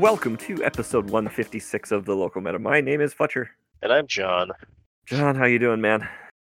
[0.00, 2.58] Welcome to episode 156 of the local meta.
[2.58, 3.52] My name is Fletcher.
[3.80, 4.50] And I'm John.
[5.06, 6.06] John, how you doing, man?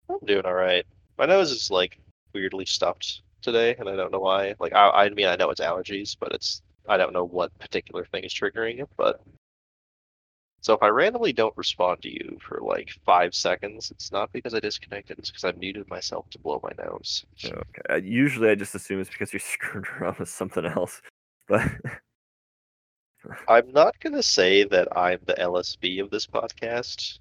[0.10, 0.86] I'm doing all right.
[1.18, 2.00] My nose is like
[2.34, 4.56] weirdly stuffed today, and I don't know why.
[4.60, 8.04] Like, I, I mean, I know it's allergies, but it's I don't know what particular
[8.04, 8.90] thing is triggering it.
[8.98, 9.22] But
[10.60, 14.54] so if I randomly don't respond to you for like five seconds, it's not because
[14.54, 15.18] I disconnected.
[15.18, 17.24] It's because I muted myself to blow my nose.
[17.46, 18.06] Okay.
[18.06, 21.02] Usually, I just assume it's because you're screwing around with something else,
[21.48, 21.66] but
[23.48, 27.20] I'm not gonna say that I'm the LSV of this podcast,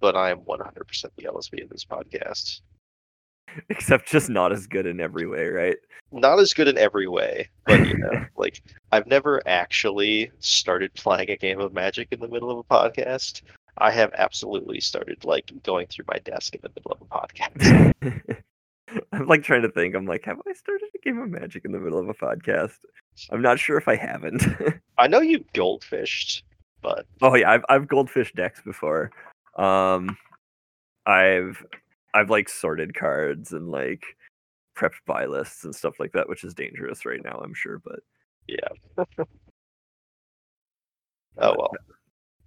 [0.00, 2.60] but I am 100% the LSV of this podcast.
[3.68, 5.76] except just not as good in every way, right?
[6.12, 8.62] Not as good in every way, but you know, like
[8.92, 13.42] I've never actually started playing a game of Magic in the middle of a podcast.
[13.78, 18.42] I have absolutely started like going through my desk in the middle of a podcast.
[19.12, 19.94] I'm like trying to think.
[19.94, 22.78] I'm like, have I started a game of Magic in the middle of a podcast?
[23.30, 24.42] I'm not sure if I haven't.
[24.98, 26.42] I know you goldfished,
[26.82, 29.10] but oh yeah, I've I've goldfish decks before.
[29.56, 30.16] Um,
[31.06, 31.64] I've
[32.14, 34.04] I've like sorted cards and like
[34.76, 37.80] prepped buy lists and stuff like that, which is dangerous right now, I'm sure.
[37.84, 38.00] But
[38.46, 38.68] yeah.
[41.38, 41.72] oh well.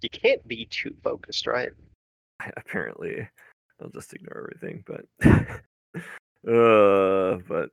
[0.02, 1.70] You can't be too focused, right?
[2.56, 3.26] apparently,
[3.80, 4.84] I'll just ignore everything.
[4.86, 5.06] But
[6.46, 7.70] uh, but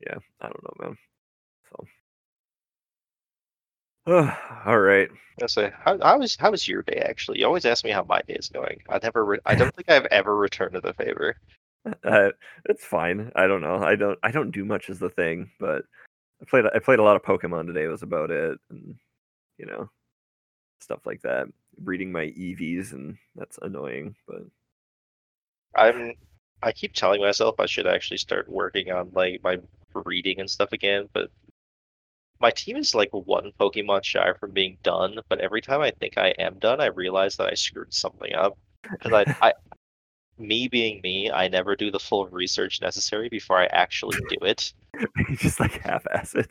[0.00, 0.96] yeah, I don't know, man.
[4.06, 4.32] So,
[4.66, 5.08] all right.
[5.42, 7.02] I say, how, how was how was your day?
[7.04, 8.80] Actually, you always ask me how my day is going.
[8.88, 11.36] I never, re- I don't think I've ever returned to the favor.
[12.04, 12.30] Uh,
[12.64, 13.30] it's fine.
[13.36, 13.76] I don't know.
[13.76, 14.18] I don't.
[14.22, 15.84] I don't do much as the thing, but
[16.42, 16.64] I played.
[16.74, 17.86] I played a lot of Pokemon today.
[17.86, 18.96] Was about it, and
[19.58, 19.88] you know,
[20.80, 21.48] stuff like that.
[21.82, 24.16] Reading my EVs, and that's annoying.
[24.26, 24.42] But
[25.76, 26.14] I'm,
[26.62, 29.58] I keep telling myself I should actually start working on like my
[29.94, 31.30] reading and stuff again, but
[32.40, 35.18] my team is like one Pokemon shy from being done.
[35.28, 38.56] But every time I think I am done, I realize that I screwed something up
[38.82, 39.52] because I, I
[40.38, 44.72] me being me, I never do the full research necessary before I actually do it.
[45.28, 46.50] you just like half-ass it.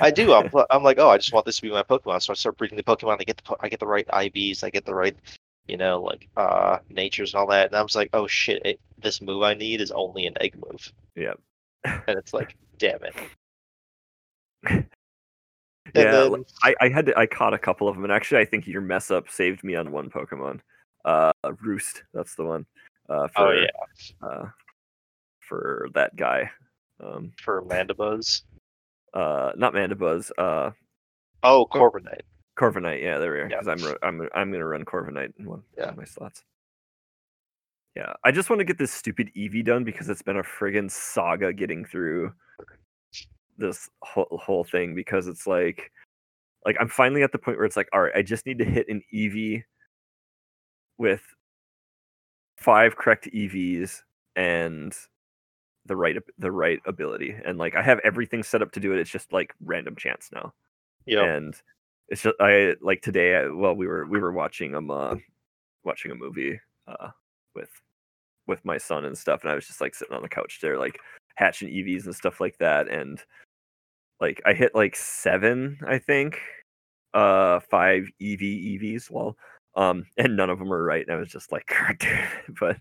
[0.00, 0.32] I do.
[0.32, 2.56] I'm, I'm like, oh, I just want this to be my Pokemon, so I start
[2.56, 3.20] breeding the Pokemon.
[3.20, 4.64] I get the I get the right IVs.
[4.64, 5.16] I get the right,
[5.68, 7.66] you know, like uh natures and all that.
[7.68, 10.54] And I was like, oh shit, it, this move I need is only an egg
[10.56, 11.34] move, Yeah.
[11.84, 13.14] and it's like, damn it.
[15.94, 18.40] And yeah, then- I, I had to, I caught a couple of them, and actually,
[18.40, 20.58] I think your mess up saved me on one Pokemon.
[21.04, 21.30] Uh,
[21.62, 22.66] Roost, that's the one.
[23.08, 24.46] Uh, for, oh yeah, uh,
[25.40, 26.50] for that guy.
[27.00, 28.42] Um, for Mandibuzz.
[29.14, 30.32] uh, not Mandibuzz.
[30.36, 30.72] Uh,
[31.44, 32.22] Oh, Corviknight.
[32.56, 33.02] Corviknight.
[33.02, 33.48] Yeah, there we are.
[33.50, 33.60] Yeah.
[33.60, 35.88] Because I'm I'm I'm gonna run Corviknight in one, one Yeah.
[35.90, 36.42] of my slots.
[37.94, 40.90] Yeah, I just want to get this stupid Eevee done because it's been a friggin'
[40.90, 42.32] saga getting through
[43.58, 45.90] this whole whole thing because it's like
[46.66, 48.64] like I'm finally at the point where it's like, all right, I just need to
[48.64, 49.62] hit an Eevee
[50.98, 51.22] with
[52.58, 54.02] five correct EVs
[54.34, 54.94] and
[55.86, 58.98] the right the right ability, and like I have everything set up to do it.
[58.98, 60.52] It's just like random chance now
[61.06, 61.24] Yeah.
[61.24, 61.54] and
[62.08, 63.36] it's just I like today.
[63.36, 65.16] I, well, we were we were watching um uh,
[65.84, 67.10] watching a movie uh
[67.54, 67.70] with
[68.46, 70.78] with my son and stuff, and I was just like sitting on the couch there,
[70.78, 70.98] like
[71.34, 73.20] hatching Eevees and stuff like that, and
[74.20, 76.40] like I hit like seven, I think,
[77.14, 79.36] uh five EV EVs, well,
[79.76, 82.54] um, and none of them were right, and I was just like, God damn it.
[82.58, 82.76] but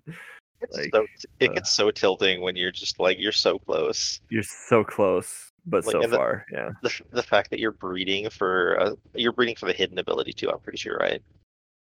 [0.61, 1.05] It's like, so,
[1.39, 4.21] it uh, gets so tilting when you're just like you're so close.
[4.29, 6.71] you're so close, but Like, so the- far, yeah.
[6.83, 10.49] The, the fact that you're breeding for uh, you're breeding for the hidden ability too.
[10.49, 11.21] I'm pretty sure, right?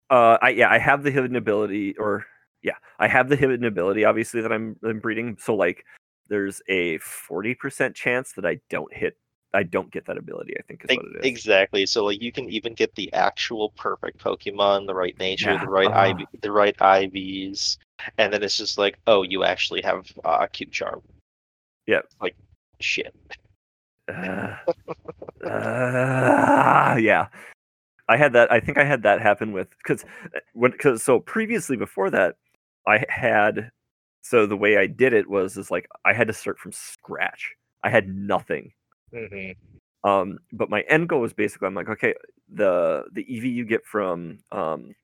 [0.09, 2.25] Uh, I yeah, I have the hidden ability, or
[2.61, 4.05] yeah, I have the hidden ability.
[4.05, 5.37] Obviously, that I'm, I'm breeding.
[5.39, 5.85] So like,
[6.27, 9.17] there's a forty percent chance that I don't hit.
[9.53, 10.53] I don't get that ability.
[10.57, 11.25] I think is what it is.
[11.25, 11.85] Exactly.
[11.85, 15.69] So like you can even get the actual perfect Pokemon, the right nature, Yeah, the
[15.69, 16.22] right uh-huh.
[16.34, 17.77] IV, the right IVs,
[18.17, 21.01] and then it's just like, oh, you actually have uh, cute charm.
[21.87, 22.01] Yeah.
[22.22, 22.35] Like
[22.79, 23.13] shit.
[24.11, 24.58] Uh,
[25.47, 27.28] uh, yeah,
[28.09, 28.52] I had that.
[28.52, 30.05] I think I had that happen with because
[30.53, 32.35] when because so previously before that,
[32.87, 33.72] I had
[34.22, 37.53] so the way I did it was is like I had to start from scratch.
[37.84, 38.73] I had nothing.
[39.13, 40.09] Mm-hmm.
[40.09, 42.13] um but my end goal was basically i'm like okay
[42.47, 44.96] the the Eevee you get from um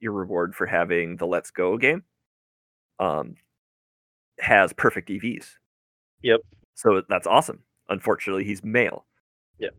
[0.00, 2.02] your reward for having the let's go game
[2.98, 3.36] um
[4.40, 5.50] has perfect evs
[6.22, 6.40] Yep.
[6.74, 9.06] so that's awesome unfortunately he's male
[9.58, 9.70] Yeah.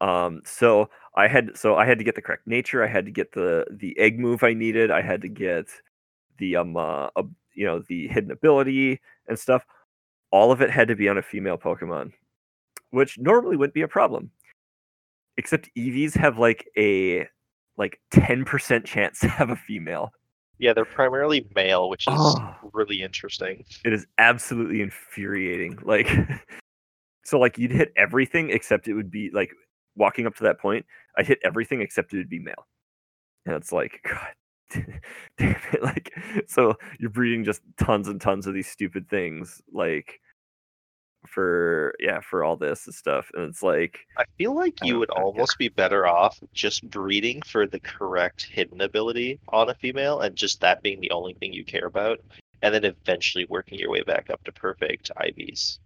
[0.00, 3.10] um so i had so i had to get the correct nature i had to
[3.10, 5.66] get the the egg move i needed i had to get
[6.38, 9.64] the um uh, ab- you know the hidden ability and stuff
[10.30, 12.12] all of it had to be on a female pokemon
[12.90, 14.30] which normally wouldn't be a problem
[15.36, 17.26] except Eevees have like a
[17.76, 20.10] like 10% chance to have a female.
[20.58, 22.56] Yeah, they're primarily male, which is Oh.
[22.72, 23.64] really interesting.
[23.84, 25.78] It is absolutely infuriating.
[25.82, 26.08] Like
[27.28, 29.50] so like you'd hit everything except it would be like
[29.96, 30.86] walking up to that point,
[31.16, 32.66] I hit everything except it would be male.
[33.46, 34.34] And it's like god
[35.38, 36.12] damn it like
[36.46, 40.20] so you're breeding just tons and tons of these stupid things like
[41.26, 43.30] for yeah, for all this and stuff.
[43.34, 45.24] And it's like I feel like I you would know, yeah.
[45.24, 50.36] almost be better off just breeding for the correct hidden ability on a female and
[50.36, 52.20] just that being the only thing you care about,
[52.62, 55.78] and then eventually working your way back up to perfect IVs.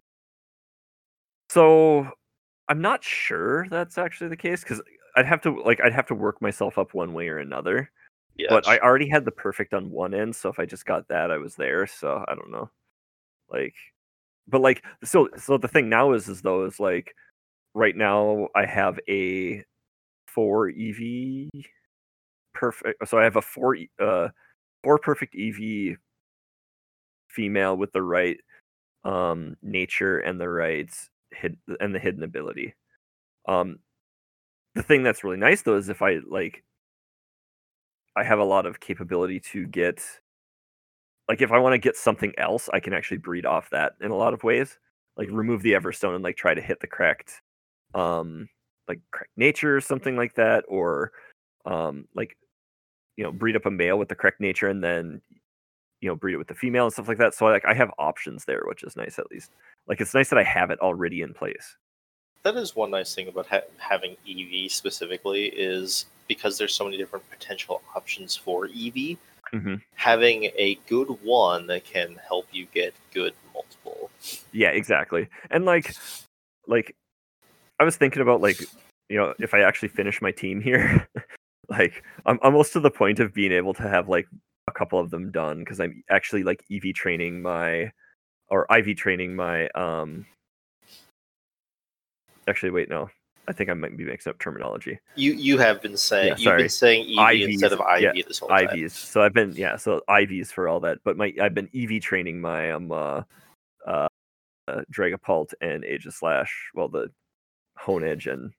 [1.53, 2.09] So
[2.69, 4.81] I'm not sure that's actually the case because
[5.17, 7.91] I'd have to like I'd have to work myself up one way or another.
[8.37, 11.09] Yeah, But I already had the perfect on one end, so if I just got
[11.09, 11.87] that, I was there.
[11.87, 12.71] So I don't know.
[13.51, 13.75] Like,
[14.49, 17.15] but like so so the thing now is is though is like
[17.75, 19.63] right now I have a
[20.29, 21.51] four EV
[22.55, 23.09] perfect.
[23.09, 24.29] So I have a four uh
[24.85, 25.97] four perfect EV
[27.29, 28.39] female with the right
[29.05, 30.91] um nature and the right
[31.35, 32.75] hid and the hidden ability.
[33.49, 33.79] Um
[34.75, 36.65] the thing that's really nice though is if I like
[38.17, 40.03] I have a lot of capability to get
[41.29, 44.11] like if I want to get something else, I can actually breed off that in
[44.11, 44.79] a lot of ways.
[45.17, 47.41] Like remove the Everstone and like try to hit the correct
[47.95, 48.49] um
[48.89, 51.13] like correct nature or something like that or
[51.67, 52.37] um like
[53.17, 55.21] you know breed up a male with the correct nature and then
[56.03, 57.73] you know breed it with the female and stuff like that so I like i
[57.73, 59.53] have options there which is nice at least
[59.87, 61.77] like it's nice that i have it already in place
[62.43, 66.97] that is one nice thing about ha- having Eevee specifically is because there's so many
[66.97, 69.17] different potential options for Eevee.
[69.55, 69.81] Mhm.
[69.95, 74.11] Having a good one that can help you get good multiple.
[74.53, 75.95] yeah exactly and like
[76.67, 76.97] like
[77.79, 78.61] i was thinking about like
[79.09, 81.07] you know if i actually finish my team here
[81.69, 84.27] like i'm almost to the point of being able to have like
[84.75, 87.91] a couple of them done because i'm actually like ev training my
[88.49, 90.25] or iv training my um
[92.49, 93.09] actually wait no
[93.49, 96.57] i think i might be mixing up terminology You you have been saying Yeah, you've
[96.57, 98.69] been saying EV IVs, instead of IV yeah, this whole time.
[98.69, 98.93] IVs.
[98.93, 100.99] So I've been yeah, so IVs for all that.
[101.05, 103.23] But my I've been EV training my um uh
[103.87, 104.09] uh,
[104.69, 107.11] uh Dragapult and Aegislash, well the
[107.79, 108.53] Honedge and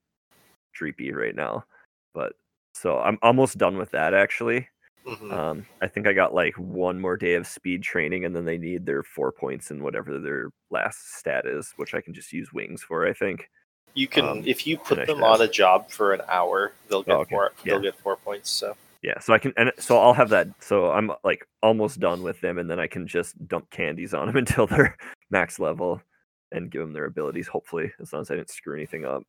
[0.79, 1.65] Dreepy right now.
[2.13, 2.33] But
[2.75, 4.67] so I'm almost done with that actually.
[5.05, 5.31] Mhm.
[5.31, 8.57] Um I think I got like one more day of speed training and then they
[8.57, 12.53] need their four points in whatever their last stat is, which I can just use
[12.53, 13.49] wings for, I think.
[13.95, 17.15] You can Um, if you put them on a job for an hour, they'll get
[17.15, 17.35] Oh, okay.
[17.35, 17.51] four.
[17.63, 17.73] Yeah.
[17.73, 18.49] They'll get four points.
[18.49, 20.47] So Yeah, so I can, and so I'll have that.
[20.61, 24.27] So I'm like almost done with them, and then I can just dump candies on
[24.27, 24.95] them until they're
[25.29, 26.01] max level
[26.53, 27.47] and give them their abilities.
[27.49, 29.23] Hopefully, as long as I didn't screw anything up.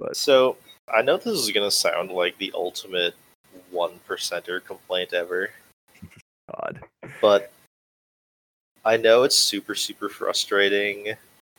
[0.00, 0.56] But so
[0.92, 3.14] I know this is gonna sound like the ultimate
[3.70, 5.50] one percenter complaint ever,
[6.54, 6.80] God,
[7.20, 7.52] but
[8.84, 11.14] I know it's super super frustrating,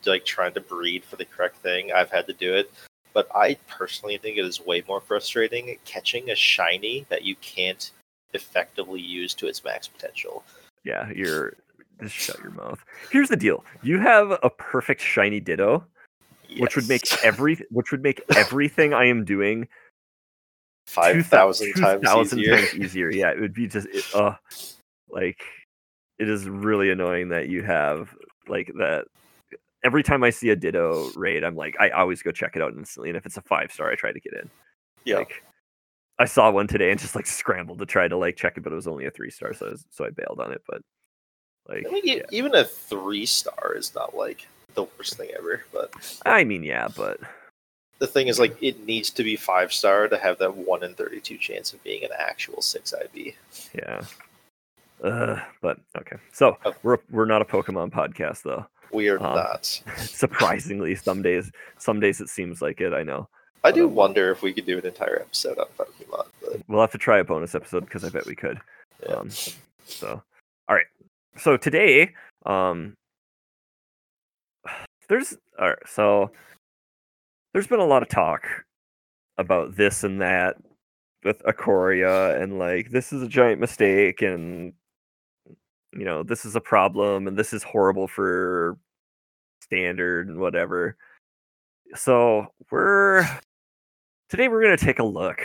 [0.06, 1.92] like trying to breed for the correct thing.
[1.92, 2.72] I've had to do it,
[3.14, 7.92] but I personally think it is way more frustrating catching a shiny that you can't
[8.34, 10.44] effectively use to its max potential.
[10.84, 11.54] yeah, you're
[12.02, 12.84] just shut your mouth.
[13.12, 15.86] Here's the deal: you have a perfect shiny Ditto,
[16.58, 19.68] which would make every, which would make everything I am doing
[20.90, 22.56] five thousand times 2,000 easier.
[22.56, 23.12] times easier.
[23.12, 24.36] Yeah, it would be just it, uh
[25.10, 25.44] like
[26.18, 28.16] it is really annoying that you have
[28.48, 29.06] like that
[29.84, 32.74] every time I see a Ditto raid, I'm like I always go check it out
[32.74, 34.50] instantly and if it's a 5 star I try to get in.
[35.06, 35.18] Yeah.
[35.18, 35.44] Like
[36.18, 38.74] I saw one today and just like scrambled to try to like check it but
[38.74, 40.82] it was only a 3 star so I was, so I bailed on it but
[41.70, 42.24] like I mean, yeah.
[42.32, 45.64] even a three star is not like the worst thing ever.
[45.72, 45.94] But
[46.26, 47.20] I mean yeah, but
[48.00, 50.94] the thing is, like, it needs to be five star to have that one in
[50.96, 53.34] thirty-two chance of being an actual six IV.
[53.74, 54.02] yeah.
[55.04, 56.18] Uh, but okay.
[56.34, 56.74] So, Oh.
[56.84, 58.66] we're we're not a Pokemon podcast though.
[58.92, 59.66] We are Um, not.
[59.98, 63.30] surprisingly some days some days it seems like it i know
[63.64, 66.82] I do um, wonder if we could do an entire episode on Pokemon, but we'll
[66.82, 68.60] have to try a bonus episode because i bet we could
[69.08, 69.16] Yeah.
[69.16, 69.30] um
[69.86, 70.22] so
[70.68, 70.88] all right
[71.38, 72.12] so today
[72.46, 72.94] um
[75.08, 76.32] there's all right so
[77.54, 78.46] there's been a lot of talk
[79.38, 80.58] about this and that
[81.24, 84.74] with Ikoria and like this is a giant mistake and
[85.94, 88.78] you know this is a problem and this is horrible for
[89.62, 90.96] standard and whatever.
[91.96, 93.28] So we're
[94.30, 95.42] today we're gonna take a look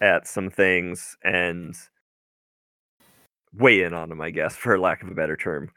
[0.00, 1.76] at some things and
[3.54, 5.70] weigh in on them, I guess, for lack of a better term.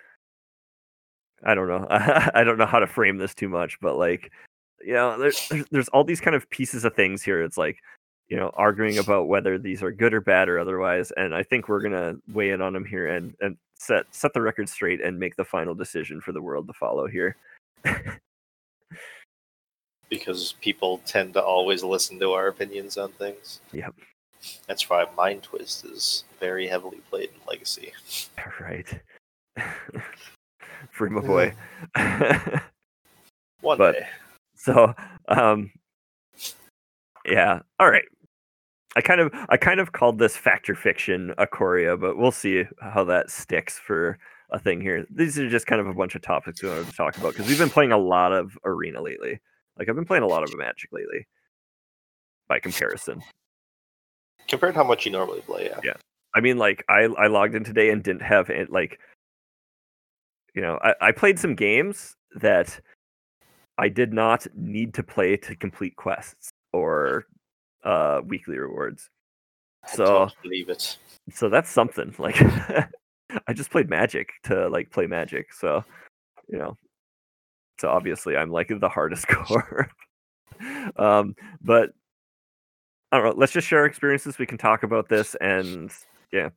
[1.43, 1.85] I don't know.
[1.89, 4.31] I don't know how to frame this too much, but like
[4.85, 7.41] you know, there's, there's all these kind of pieces of things here.
[7.43, 7.77] It's like,
[8.27, 11.11] you know, arguing about whether these are good or bad or otherwise.
[11.17, 14.41] And I think we're gonna weigh in on them here and and set set the
[14.41, 17.35] record straight and make the final decision for the world to follow here.
[20.09, 23.59] because people tend to always listen to our opinions on things.
[23.73, 23.95] Yep.
[24.67, 27.91] That's why Mind Twist is very heavily played in Legacy.
[28.59, 28.87] right.
[30.91, 31.53] Free my boy.
[33.61, 34.07] One But- day.
[34.65, 34.93] So
[35.27, 35.72] um
[37.25, 38.05] yeah all right
[38.95, 43.03] i kind of i kind of called this factor fiction Ikoria but we'll see how
[43.05, 44.19] that sticks for
[44.51, 46.95] a thing here these are just kind of a bunch of topics we wanted to
[46.95, 49.39] talk about because we've been playing a lot of arena lately
[49.79, 51.25] like i've been playing a lot of magic lately
[52.48, 53.19] by comparison
[54.48, 55.79] Compared to how much you normally play, yeah.
[55.84, 55.93] Yeah.
[56.36, 58.72] I mean, like I I logged in today and didn't have it.
[58.72, 59.00] Like,
[60.53, 62.79] you know, I, I played some games that
[63.77, 67.25] I did not need to play to complete quests or
[67.84, 69.10] uh weekly rewards.
[69.84, 70.98] I So believe it.
[71.32, 72.13] so that's something.
[72.20, 72.38] Like,
[73.48, 75.51] I just played Magic to like play Magic.
[75.53, 75.84] So,
[76.48, 76.77] you know,
[77.79, 79.89] so obviously I'm like the hardest core.
[80.96, 81.91] um, but
[83.12, 83.34] I don't know.
[83.36, 84.38] Let's just share experiences.
[84.38, 85.91] We can talk about this and
[86.32, 86.50] yeah,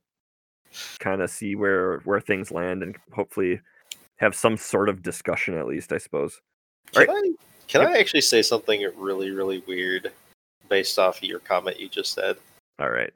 [0.99, 3.59] kind of see where where things land and hopefully
[4.17, 5.91] have some sort of discussion at least.
[5.91, 6.39] I suppose.
[6.93, 7.09] Can Right.
[7.09, 7.31] I
[7.67, 10.11] can I actually say something really, really weird
[10.69, 12.37] based off of your comment you just said?
[12.79, 13.13] All right.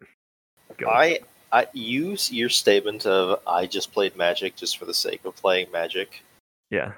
[0.78, 0.88] Go.
[0.90, 1.20] I
[1.52, 5.72] I use your statement of I just played Magic just for the sake of playing
[5.72, 6.24] Magic.
[6.70, 6.94] yeah.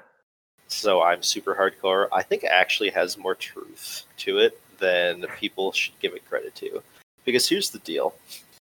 [0.68, 2.08] So I'm super hardcore.
[2.12, 6.82] I think actually has more truth to it than people should give it credit to.
[7.24, 8.14] Because here's the deal.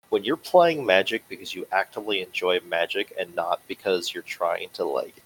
[0.09, 4.83] When you're playing Magic because you actively enjoy Magic and not because you're trying to
[4.85, 5.21] like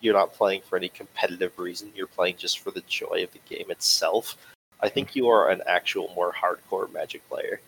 [0.00, 3.40] you're not playing for any competitive reason, you're playing just for the joy of the
[3.54, 4.36] game itself.
[4.80, 7.60] I think you are an actual more hardcore Magic player.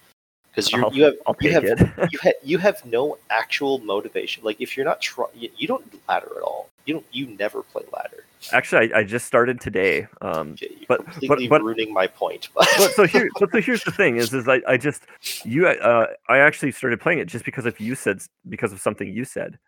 [0.50, 1.64] Because you you have you have
[2.10, 4.42] you ha- you have no actual motivation.
[4.42, 6.68] Like if you're not trying, you, you don't ladder at all.
[6.84, 7.06] You don't.
[7.12, 8.24] You never play ladder.
[8.52, 10.06] Actually, I, I just started today.
[10.22, 12.48] Um, Okay, you're But- but- completely but- ruining my point.
[12.54, 15.02] but so here, but so here's the thing: is is I, I just
[15.44, 19.06] you uh I actually started playing it just because of you said because of something
[19.12, 19.58] you said.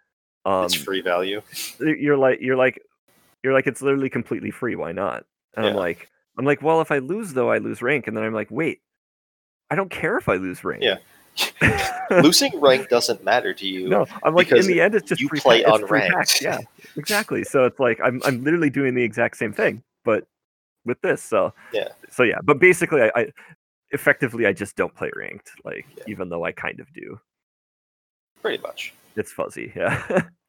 [0.45, 1.43] Um, it's free value.
[1.79, 2.81] you're like you're like
[3.43, 4.77] you're like it's literally completely free.
[4.77, 5.25] Why not?
[5.57, 8.25] And I'm like I'm like well if I lose though I lose rank, and then
[8.25, 8.81] I'm like wait,
[9.71, 10.83] I don't care if I lose rank.
[10.83, 10.99] Yeah.
[12.23, 13.89] Losing rank doesn't matter to you.
[13.89, 16.41] no, I'm like in the end it's just you free play free unranked.
[16.41, 16.59] Yeah,
[16.97, 17.45] exactly.
[17.45, 20.27] So it's like I'm I'm literally doing the exact same thing, but
[20.85, 21.23] with this.
[21.23, 21.89] So Yeah.
[22.11, 23.33] So yeah, but basically I, I
[23.93, 26.05] effectively I just don't play ranked, like Yeah.
[26.09, 27.21] even though I kind of do.
[28.43, 28.93] Pretty much.
[29.17, 30.23] It's fuzzy, yeah.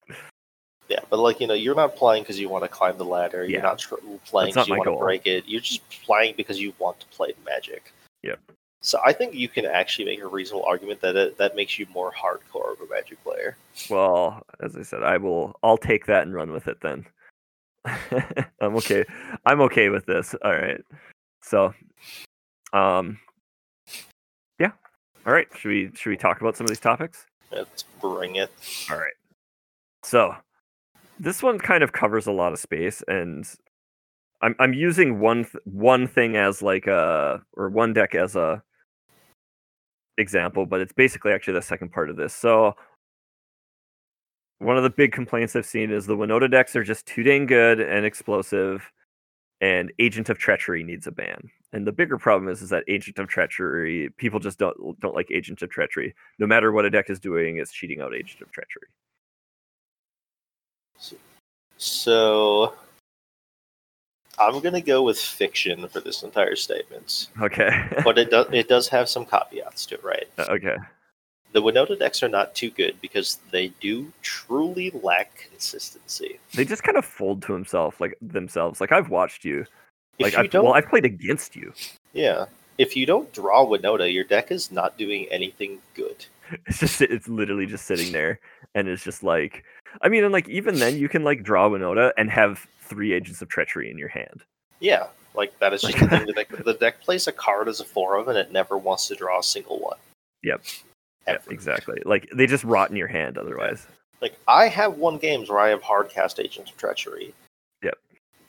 [0.92, 3.46] Yeah, but like you know, you're not playing because you want to climb the ladder.
[3.46, 5.46] You're not tr- playing because you want to break it.
[5.48, 7.94] You're just playing because you want to play Magic.
[8.24, 8.40] Yep.
[8.82, 11.86] So I think you can actually make a reasonable argument that it, that makes you
[11.94, 13.56] more hardcore of a Magic player.
[13.90, 17.06] well, as I said, I will I'll take that and run with it then.
[18.60, 19.06] I'm okay.
[19.46, 20.36] I'm okay with this.
[20.44, 20.82] All right.
[21.42, 21.74] So
[22.74, 23.18] um
[24.60, 24.72] yeah.
[25.26, 25.48] All right.
[25.56, 27.28] Should we should we talk about some of these topics?
[27.52, 28.52] Let's bring it.
[28.90, 29.14] All right.
[30.04, 30.36] So
[31.20, 33.46] this one kind of covers a lot of space, and
[34.42, 38.64] I'm I'm using one th- one thing as like a or one deck as a
[40.18, 42.34] example, but it's basically actually the second part of this.
[42.34, 42.76] So
[44.60, 47.48] one of the big complaints I've seen is the Winota decks are just too dang
[47.48, 48.92] good and explosive,
[49.60, 51.50] and Agent of Treachery needs a ban.
[51.74, 55.32] And the bigger problem is is that Agent of Treachery people just don't don't like
[55.32, 56.14] Agent of Treachery.
[56.38, 58.88] No matter what a deck is doing, it's cheating out Agent of Treachery.
[61.78, 62.74] So
[64.38, 67.88] I'm gonna go with fiction for this entire statement, Okay.
[68.04, 70.28] but it does it does have some caveats to it, right?
[70.38, 70.76] Uh, okay.
[71.54, 76.40] The Winota decks are not too good because they do truly lack consistency.
[76.54, 78.80] They just kind of fold to himself like themselves.
[78.80, 79.66] Like I've watched you.
[80.22, 81.74] If Like I've, well, I've played against you.
[82.14, 82.46] yeah,
[82.78, 86.26] if you don't draw Winota, your deck is not doing anything good.
[86.68, 88.38] It's just it's literally just sitting there,
[88.76, 89.64] and it's just like
[90.02, 93.42] I mean, and like even then you can like draw Winota and have three agents
[93.42, 94.44] of treachery in your hand.
[94.82, 96.26] Yeah, like that is just the thing.
[96.26, 99.08] The deck, the deck plays a card as a four of, and it never wants
[99.08, 99.98] to draw a single one.
[100.44, 100.62] Yep.
[101.28, 101.42] Ever.
[101.48, 102.02] Yeah, exactly.
[102.04, 103.88] Like they just rot in your hand otherwise.
[104.22, 107.34] Like I have won games where I have hard cast Agents of Treachery.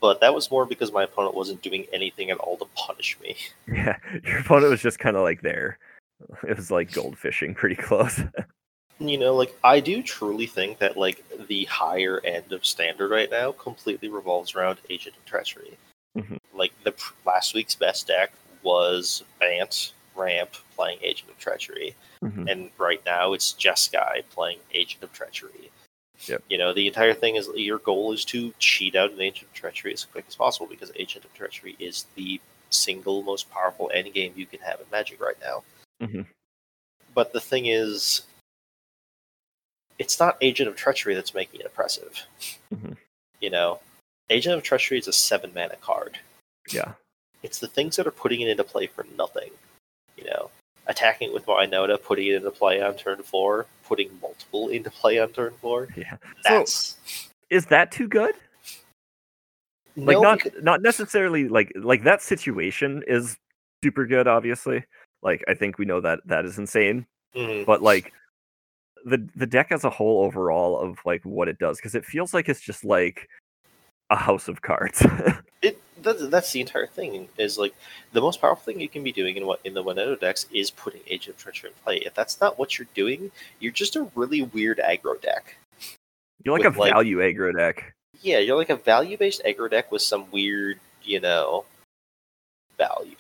[0.03, 3.37] But that was more because my opponent wasn't doing anything at all to punish me.
[3.73, 5.79] Yeah, your opponent was just kind of like there.
[6.47, 8.21] It was like goldfishing pretty close.
[8.99, 13.29] You know, like I do truly think that like the higher end of standard right
[13.29, 15.77] now completely revolves around Agent of Treachery.
[16.17, 16.39] Mhm.
[16.55, 18.31] Like the pr- last week's best deck
[18.63, 22.49] was Bant Ramp playing Agent of Treachery, Mhm.
[22.49, 25.73] and right now it's Jeskai playing Agent of Treachery.
[26.27, 26.43] Yep.
[26.49, 29.53] You know, the entire thing is your goal is to cheat out an Agent of
[29.55, 34.37] Treachery as quick as possible because Agent of Treachery is the single most powerful endgame
[34.37, 35.63] you can have in Magic right now.
[36.01, 36.27] Mhm.
[37.15, 38.23] But the thing is,
[39.99, 42.27] it's not Agent of Treachery that's making it oppressive.
[42.73, 42.97] Mhm.
[43.41, 43.81] You know,
[44.31, 46.19] Agent of Treachery is a seven mana card.
[46.71, 46.95] Yeah.
[47.43, 49.51] It's the things that are putting it into play for nothing.
[50.17, 50.51] You know,
[50.87, 55.19] attacking it with Winota, putting it into play on turn four, putting multiple into play
[55.19, 55.89] on turn four.
[55.97, 56.17] Yeah.
[56.17, 58.35] So That's is that too good?
[59.97, 63.37] Like No, not because- not necessarily like like that situation is
[63.85, 64.85] super good, obviously.
[65.23, 67.07] Like I think we know that that is insane.
[67.37, 67.67] Mhm.
[67.67, 68.13] But like
[69.05, 72.33] the the deck as a whole overall of like what it does, because it feels
[72.33, 73.29] like it's just like
[74.13, 75.05] a house of cards.
[75.63, 77.75] it that's, that's the entire thing is like
[78.13, 80.71] the most powerful thing you can be doing in what in the Winota decks is
[80.71, 81.97] putting Agent of Treachery in play.
[81.99, 85.57] If that's not what you're doing, you're just a really weird aggro deck.
[86.45, 87.95] You're like With, a like- value aggro deck.
[88.21, 91.65] Yeah, you're like a value based aggro deck with some weird, you know,
[92.77, 93.17] value.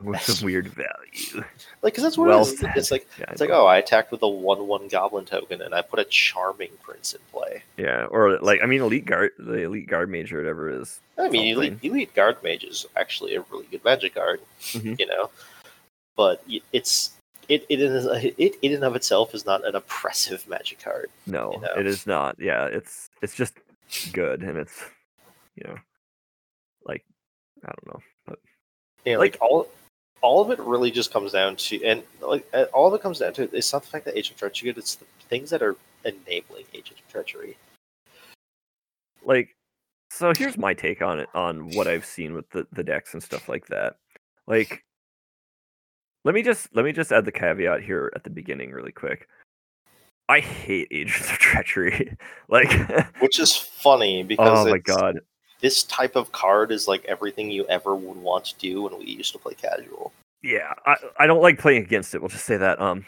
[0.00, 1.44] With some weird value.
[1.82, 2.62] Like, cause that's what Well it is.
[2.76, 5.82] It's like Yeah, it's like, oh, I attacked with a one-one goblin token, and I
[5.82, 7.62] put a charming prince in play.
[7.76, 11.00] yeah, or like I mean, elite guard, the elite guard mage or whatever is.
[11.18, 11.90] I mean, elite, Something.
[11.90, 14.40] elite guard mage is actually a really good magic card,
[14.72, 14.98] Mhm.
[14.98, 15.30] you know.
[16.16, 16.42] But
[16.72, 17.12] it's
[17.48, 18.06] it it is
[18.38, 21.10] it in and of itself is not an oppressive magic card.
[21.26, 21.74] No, You know?
[21.78, 22.36] it is not.
[22.38, 23.54] Yeah, it's it's just
[24.12, 24.82] good, and it's
[25.56, 25.76] you know,
[26.84, 27.04] like
[27.64, 28.38] I don't know, but
[29.04, 29.66] Yeah, like, all
[30.22, 33.18] all of it really just comes down to and like uh, all of it comes
[33.18, 35.76] down to it's not the fact that Agent of Treachery it's the things that are
[36.04, 37.56] enabling Agent of Treachery.
[39.24, 39.56] like
[40.10, 43.22] so here's my take on it on what i've seen with the, the decks and
[43.22, 43.96] stuff like that.
[44.46, 44.84] Like
[46.24, 49.28] let me just let me just add the caveat here at the beginning really quick.
[50.28, 52.16] I hate agents of treachery.
[52.48, 52.72] Like
[53.20, 55.20] Which is funny because oh my god
[55.60, 59.04] this type of card is like everything you ever would want to do when we
[59.06, 60.12] used to play casual.
[60.42, 63.04] yeah I, I don't like playing against it we'll just say that um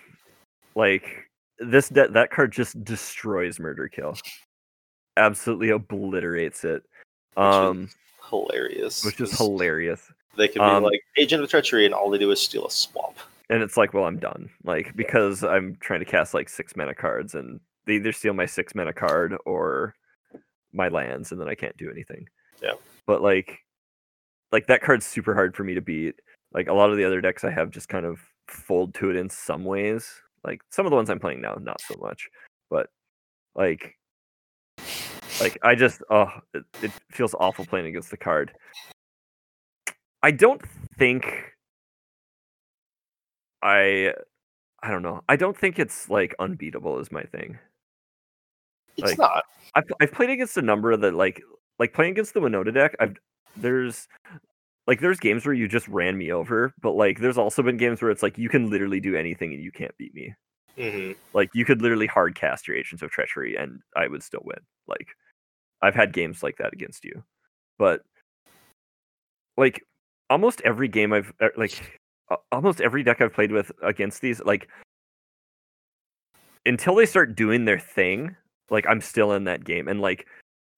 [0.75, 4.17] like this de- that card just destroys murder kill
[5.17, 6.83] absolutely obliterates it
[7.35, 7.91] Which um
[8.31, 9.05] Hilarious.
[9.05, 12.31] which is hilarious They can be Um, like Agent of Treachery, and all they do
[12.31, 13.19] is steal a swamp.
[13.51, 16.95] and it's like well i'm done like because i'm trying to cast like six mana
[16.95, 19.95] cards and they either steal my six mana card or
[20.73, 22.27] my lands and then i can't do anything
[22.63, 22.75] Yeah.
[23.07, 23.59] but like
[24.53, 26.15] like that card's super hard for me to beat
[26.55, 29.17] like a lot of the other decks i have just kind of fold to it
[29.17, 30.11] in some ways
[30.45, 32.29] like some of the ones i'm playing now not so much
[32.71, 32.89] but
[33.55, 33.97] like
[35.41, 38.53] like i just oh it, it feels awful playing against the card
[40.23, 40.63] i don't
[40.99, 41.49] think
[43.63, 44.13] I
[44.83, 45.23] I don't know.
[45.29, 47.59] I don't think it's like unbeatable is my thing.
[48.97, 49.45] It's Like- not.
[49.77, 51.41] I've I've played against a number of the like
[51.79, 52.95] like playing against the Winota deck.
[53.01, 53.17] I've
[53.57, 54.09] there's
[54.87, 58.03] like there's games where you just ran me over, but like there's also been games
[58.03, 60.35] where it's like you can literally do anything and you can't beat me.
[60.79, 64.43] hmm Like you could literally hard cast your Agents of Treachery and I would still
[64.45, 64.59] win.
[64.87, 65.09] Like
[65.83, 67.23] I've had games like that against you,
[67.79, 68.03] but
[69.57, 69.83] like
[70.31, 72.01] almost every game I've uh, like
[72.51, 74.69] almost every deck I've played with against these like
[76.65, 78.37] until they start doing their thing,
[78.71, 80.27] like I'm still in that game and like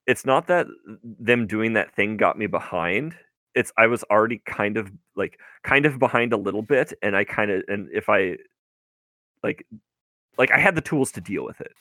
[0.07, 0.67] it's not that
[1.03, 3.15] them doing that thing got me behind.
[3.55, 7.25] It's I was already kind of like kind of behind a little bit and I
[7.25, 8.37] kind of and if I
[9.43, 9.67] like
[10.37, 11.73] like I had the tools to deal with it.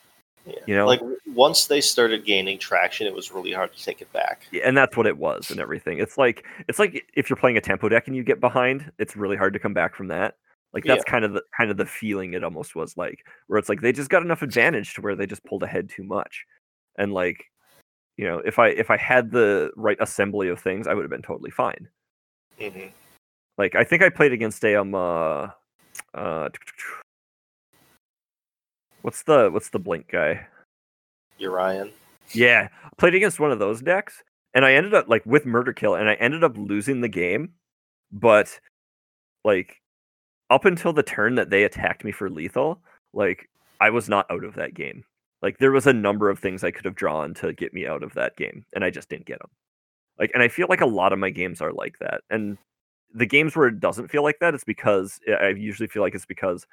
[0.45, 0.53] Yeah.
[0.67, 0.85] You know?
[0.85, 1.01] like
[1.33, 4.45] once they started gaining traction, it was really hard to take it back.
[4.51, 5.99] Yeah, and that's what it was and everything.
[5.99, 9.15] It's like it's like if you're playing a tempo deck and you get behind, it's
[9.15, 10.35] really hard to come back from that.
[10.73, 13.69] Like that's kind of the kind of the feeling it almost was like, where it's
[13.69, 16.45] like they just got enough advantage to where they just pulled ahead too much,
[16.97, 17.45] and like,
[18.17, 21.11] you know, if I if I had the right assembly of things, I would have
[21.11, 21.87] been totally fine.
[22.59, 22.87] hmm
[23.57, 25.49] Like I think I played against a um uh,
[26.13, 26.49] uh
[29.01, 30.45] what's the what's the blink guy?
[31.39, 31.91] Yorion.
[32.33, 34.23] Yeah, I played against one of those decks,
[34.53, 37.53] and I ended up like with murder kill, and I ended up losing the game.
[38.11, 38.59] But
[39.43, 39.81] like
[40.49, 42.79] up until the turn that they attacked me for lethal,
[43.13, 43.49] like
[43.81, 45.03] I was not out of that game.
[45.43, 48.01] Like there was a number of things I could have drawn to get me out
[48.01, 49.51] of that game, and I just didn't get them.
[50.17, 52.21] Like, and I feel like a lot of my games are like that.
[52.29, 52.57] And
[53.13, 56.15] the games where it doesn't feel like that, it's because eh, I usually feel like
[56.15, 56.65] it's because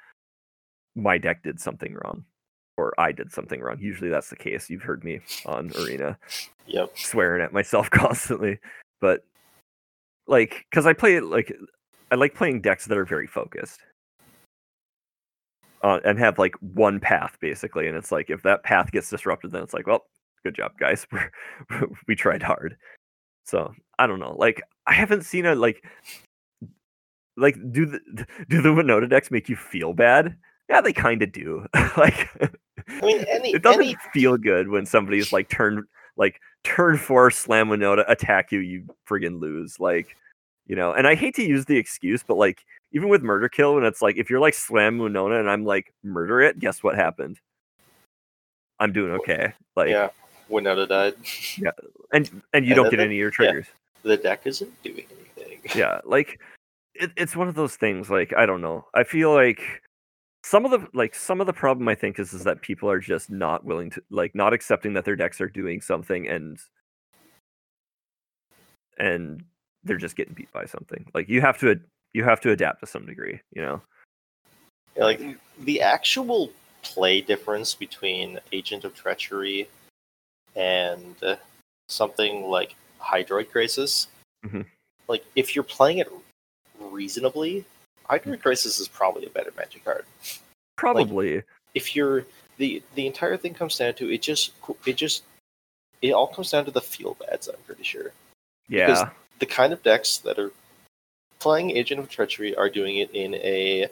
[0.95, 2.23] my deck did something wrong
[2.77, 3.77] or I did something wrong.
[3.79, 4.69] Usually that's the case.
[4.69, 6.17] You've heard me on Arena
[6.67, 6.97] Yep.
[6.97, 8.59] swearing at myself constantly.
[9.01, 9.25] But
[10.27, 11.53] like because I play it like
[12.11, 13.81] I like playing decks that are very focused.
[15.83, 19.51] Uh, and have like one path basically, and it's like if that path gets disrupted,
[19.51, 20.05] then it's like, well,
[20.43, 21.07] good job, guys.
[22.07, 22.77] we tried hard.
[23.45, 24.35] So I don't know.
[24.37, 25.83] Like I haven't seen a like
[27.37, 27.99] like do the
[28.49, 30.37] do the Winota decks make you feel bad?
[30.69, 31.65] Yeah, they kind of do.
[31.97, 32.29] like
[32.87, 35.85] I mean, any it doesn't any feel good when somebody's like turn
[36.17, 39.79] like turn four slam Winota attack you, you friggin' lose.
[39.79, 40.15] Like
[40.67, 43.75] you know, and I hate to use the excuse, but like even with murder kill,
[43.75, 46.95] when it's like if you're like slam Winota and I'm like murder it, guess what
[46.95, 47.39] happened?
[48.79, 49.53] I'm doing okay.
[49.75, 50.09] Like yeah,
[50.49, 51.13] Winota died.
[51.57, 51.71] Yeah,
[52.13, 53.35] and and you And don't get the- any of your yeah.
[53.35, 53.67] triggers.
[54.03, 55.05] The deck isn't doing
[55.37, 55.59] anything.
[55.75, 56.39] yeah like
[56.95, 59.61] it, it's one of those things like i don't know i feel like
[60.43, 62.99] some of the like some of the problem i think is is that people are
[62.99, 66.59] just not willing to like not accepting that their decks are doing something and
[68.97, 69.43] and
[69.83, 71.79] they're just getting beat by something like you have to
[72.13, 73.81] you have to adapt to some degree you know
[74.95, 75.21] Yeah, like
[75.59, 76.51] the actual
[76.83, 79.69] play difference between Agent of Treachery
[80.55, 81.35] and uh,
[81.87, 84.07] something like Hydroid Krasis,
[84.45, 84.65] Mhm.
[85.07, 86.11] like if you're playing it
[86.79, 87.65] reasonably,
[88.09, 90.05] Hydroid Krasis is probably a better magic card.
[90.75, 91.43] probably
[91.75, 92.25] If you're
[92.57, 94.51] the the entire thing comes down to it just
[94.85, 95.23] it just
[96.01, 97.47] it all comes down to the feel bads.
[97.47, 98.11] I'm pretty sure
[98.67, 100.51] yeah the kind of decks that are
[101.41, 103.87] playing Agent of Treachery are doing it in a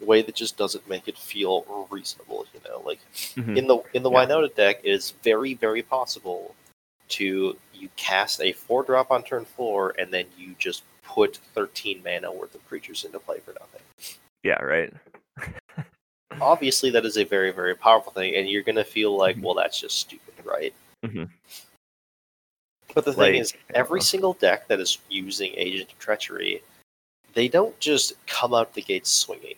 [0.00, 2.46] way that just doesn't make it feel reasonable.
[2.54, 3.00] You know, like
[3.36, 3.56] Mhm.
[3.56, 4.26] in the in the Yeah.
[4.26, 6.54] Winota deck, it is very very possible
[7.08, 12.02] to you cast a four drop on turn four and then you just put thirteen
[12.04, 13.82] mana worth of creatures into play for nothing.
[14.44, 14.92] yeah right
[16.40, 19.42] Obviously, that is a very very powerful thing, and you're gonna feel like, Mhm.
[19.42, 20.74] well, that's just stupid, right?
[21.04, 21.28] Mhm.
[22.94, 26.62] But the thing Like, is, every single deck that is using Agent of Treachery,
[27.34, 29.56] they don't just come out the gates swinging.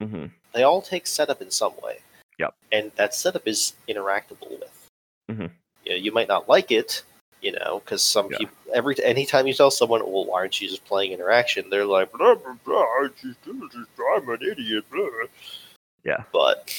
[0.00, 1.98] hmm They all take setup in some way.
[2.38, 2.54] Yep.
[2.72, 4.88] And that setup is interactable with.
[5.30, 5.50] Mhm.
[5.84, 7.02] You, know, you might not like it,
[7.42, 8.38] you know, because some Yeah.
[8.38, 12.12] people every anytime you tell someone, "Well, why aren't you just playing interaction?" They're like,
[12.12, 15.08] "Blah blah blah, I just, I'm an idiot." Blah.
[16.04, 16.24] Yeah.
[16.32, 16.70] But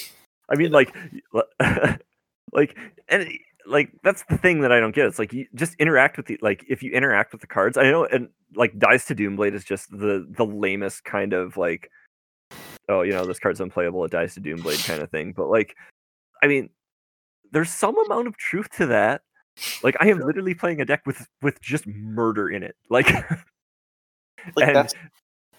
[0.50, 0.96] I mean, like,
[2.54, 2.78] like,
[3.10, 3.30] and
[3.68, 5.06] like that's the thing that I don't get.
[5.06, 7.78] It's like you just interact with the like if you interact with the cards.
[7.78, 11.90] I know, and like Dies to Doomblade is just the the lamest kind of like,
[12.90, 14.04] oh, you know, this card's unplayable.
[14.06, 15.34] It dies to Doomblade kind of thing.
[15.34, 15.76] But like,
[16.42, 16.70] I mean,
[17.52, 19.22] there's some amount of truth to that.
[19.84, 22.76] Like, I am literally playing a deck with with just murder in it.
[22.90, 23.26] Like, like
[24.58, 24.94] and, that's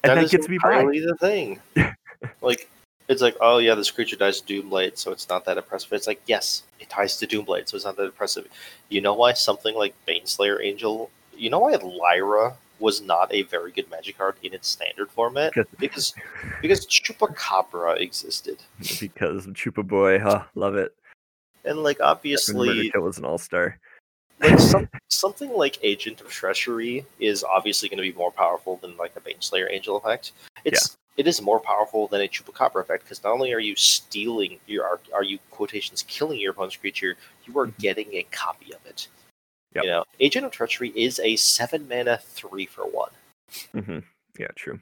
[0.03, 0.83] and that is gets me by.
[0.85, 1.61] the thing.
[2.41, 2.69] like
[3.09, 5.93] it's like, oh yeah, this creature dies to Doomblade, so it's not that impressive.
[5.93, 8.47] It's like, yes, it dies to Doomblade, so it's not that impressive.
[8.91, 11.11] You know why something like Baneslayer Angel?
[11.35, 15.53] You know why Lyra was not a very good magic card in its standard format?
[15.79, 16.15] Because
[16.61, 18.59] because Chupacabra existed,
[19.01, 20.45] because Chupa Boy, huh?
[20.55, 20.95] Love it.
[21.65, 23.79] and like obviously, Kill is an all star.
[24.41, 28.97] like some, something like Agent of Treachery is obviously going to be more powerful than
[28.99, 30.33] like a Baneslayer Angel effect.
[30.65, 34.59] It's it is more powerful than a Chupacabra effect because not only are you stealing
[34.67, 37.79] your are, are you quotations killing your opponent's creature, you are Mhm.
[37.79, 39.09] getting a copy of it.
[39.75, 39.85] Yep.
[39.85, 43.11] You know, Agent of Treachery is a seven mana three for one.
[43.75, 43.99] Mm-hmm.
[44.39, 44.81] Yeah, true.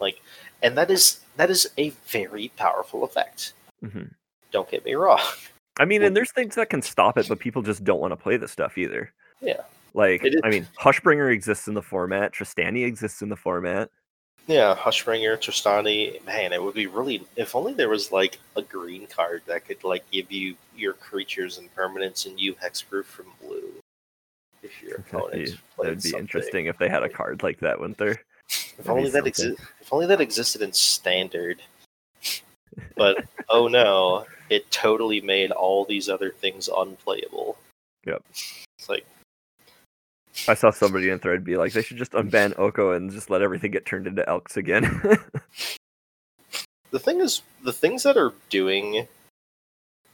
[0.00, 0.20] Like,
[0.62, 3.52] and that is that is a very powerful effect.
[3.80, 4.04] hmm
[4.50, 5.20] Don't get me wrong.
[5.78, 8.16] I mean, and there's things that can stop it, but people just don't want to
[8.16, 9.12] play this stuff either.
[9.40, 9.60] Yeah.
[9.94, 12.32] Like, I mean, Hushbringer exists in the format.
[12.32, 13.90] Tristani exists in the format.
[14.48, 19.06] Yeah, Hushbringer, Tristani, man, it would be really if only there was like a green
[19.06, 23.70] card that could like give you your creatures and permanents and you hexproof from blue.
[24.62, 26.20] If your opponent be, played that'd be something.
[26.20, 28.22] interesting if they had a card like that, wouldn't there?
[28.48, 29.54] If That'd only that something.
[29.56, 31.60] exi- if only that existed in standard.
[32.96, 37.58] But oh no, it totally made all these other things unplayable.
[38.06, 38.22] Yep.
[38.30, 39.04] It's like
[40.46, 43.42] I saw somebody in thread be like, they should just unban Oko and just let
[43.42, 44.82] everything get turned into Elks again.
[46.90, 49.08] the thing is, the things that are doing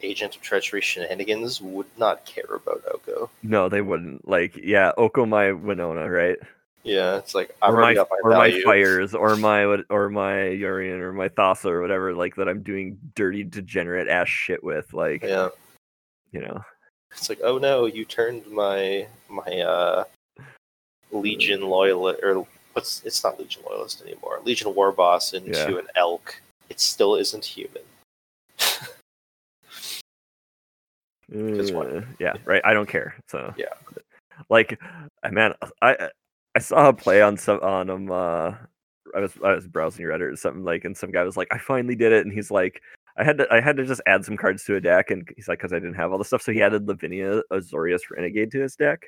[0.02, 3.30] Agent of Treachery shenanigans would not care about Oko.
[3.42, 4.28] no, they wouldn't.
[4.28, 6.38] Like, yeah, Oko my Winota, right?
[6.84, 11.00] Yeah, it's like I've or my, my or my fires, or my or my Yorion,
[11.00, 14.92] or my Thassa, or whatever, like that I'm doing dirty, degenerate ass shit with.
[14.92, 15.48] Like, Yeah,
[16.30, 16.62] you know,
[17.12, 20.04] it's like oh no, you turned my my uh
[21.12, 24.40] Legion loyalist or what's it's not Legion loyalist anymore.
[24.44, 25.78] Legion war boss into Yeah.
[25.78, 26.40] an elk.
[26.70, 27.82] It still isn't human.
[31.34, 32.62] Uh, yeah, right.
[32.64, 33.14] I don't care.
[33.28, 33.66] So Yeah.
[34.50, 34.78] like,
[35.22, 36.10] I man, I
[36.54, 38.54] I saw a play on some on um uh
[39.14, 41.58] I was I was browsing Reddit or something like and some guy was like, I
[41.58, 42.82] finally did it and he's like
[43.16, 45.48] I had to I had to just add some cards to a deck and he's
[45.48, 48.60] like because I didn't have all the stuff so he added Lavinia Azorius Renegade to
[48.60, 49.04] his deck.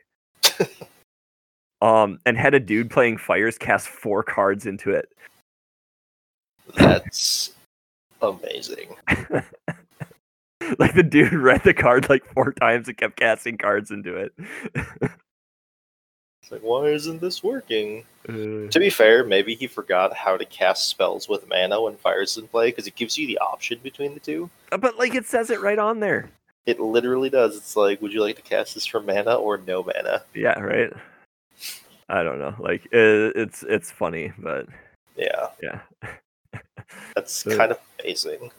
[1.82, 5.08] um and had a dude playing fires cast four cards into it.
[6.76, 7.52] That's
[8.22, 8.94] amazing.
[10.78, 14.32] like the dude read the card like four times and kept casting cards into it.
[16.46, 18.04] It's like, why isn't this working?
[18.28, 22.36] Uh, To be fair, maybe he forgot how to cast spells with mana when fire's
[22.36, 24.48] in play because it gives you the option between the two.
[24.70, 26.30] but like it says it right on there.
[26.64, 27.56] It literally does.
[27.56, 30.22] It's like, would you like to cast this for mana or no mana?
[30.34, 30.92] Yeah, right.
[32.08, 32.54] I don't know.
[32.60, 34.66] Like it, it's it's funny, but
[35.16, 35.80] Yeah, yeah.
[37.16, 38.52] that's But- kind of amazing.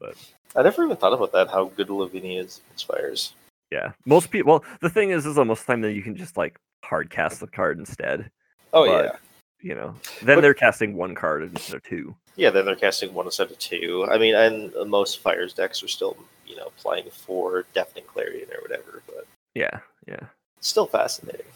[0.00, 0.16] But
[0.56, 1.50] I never even thought about that.
[1.50, 3.34] How good Lavinia is against fires.
[3.70, 4.50] yeah, most people.
[4.54, 7.46] Well, the thing is, is almost time that you can just like hard cast the
[7.46, 8.30] card instead.
[8.72, 9.16] Oh But- yeah,
[9.60, 12.16] You know, then But- they're casting one card instead of two.
[12.36, 12.50] yeah.
[12.50, 14.06] Then they're casting one instead of two.
[14.10, 16.16] I mean, and most fires decks are still,
[16.46, 19.02] you know, playing for deafening clarion or whatever.
[19.06, 20.26] But Yeah, yeah,
[20.58, 21.46] it's still fascinating.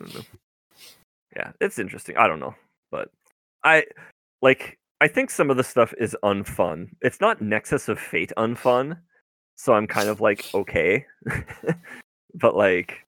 [0.00, 0.20] Know.
[1.36, 1.52] yeah.
[1.60, 2.16] It's interesting.
[2.16, 2.54] I don't know,
[2.90, 3.10] but
[3.62, 3.84] I
[4.42, 4.78] like.
[5.00, 6.88] I think some of the stuff is unfun.
[7.02, 8.98] It's not Nexus of Fate unfun,
[9.56, 11.04] so I'm kind of like okay,
[12.34, 13.03] but like,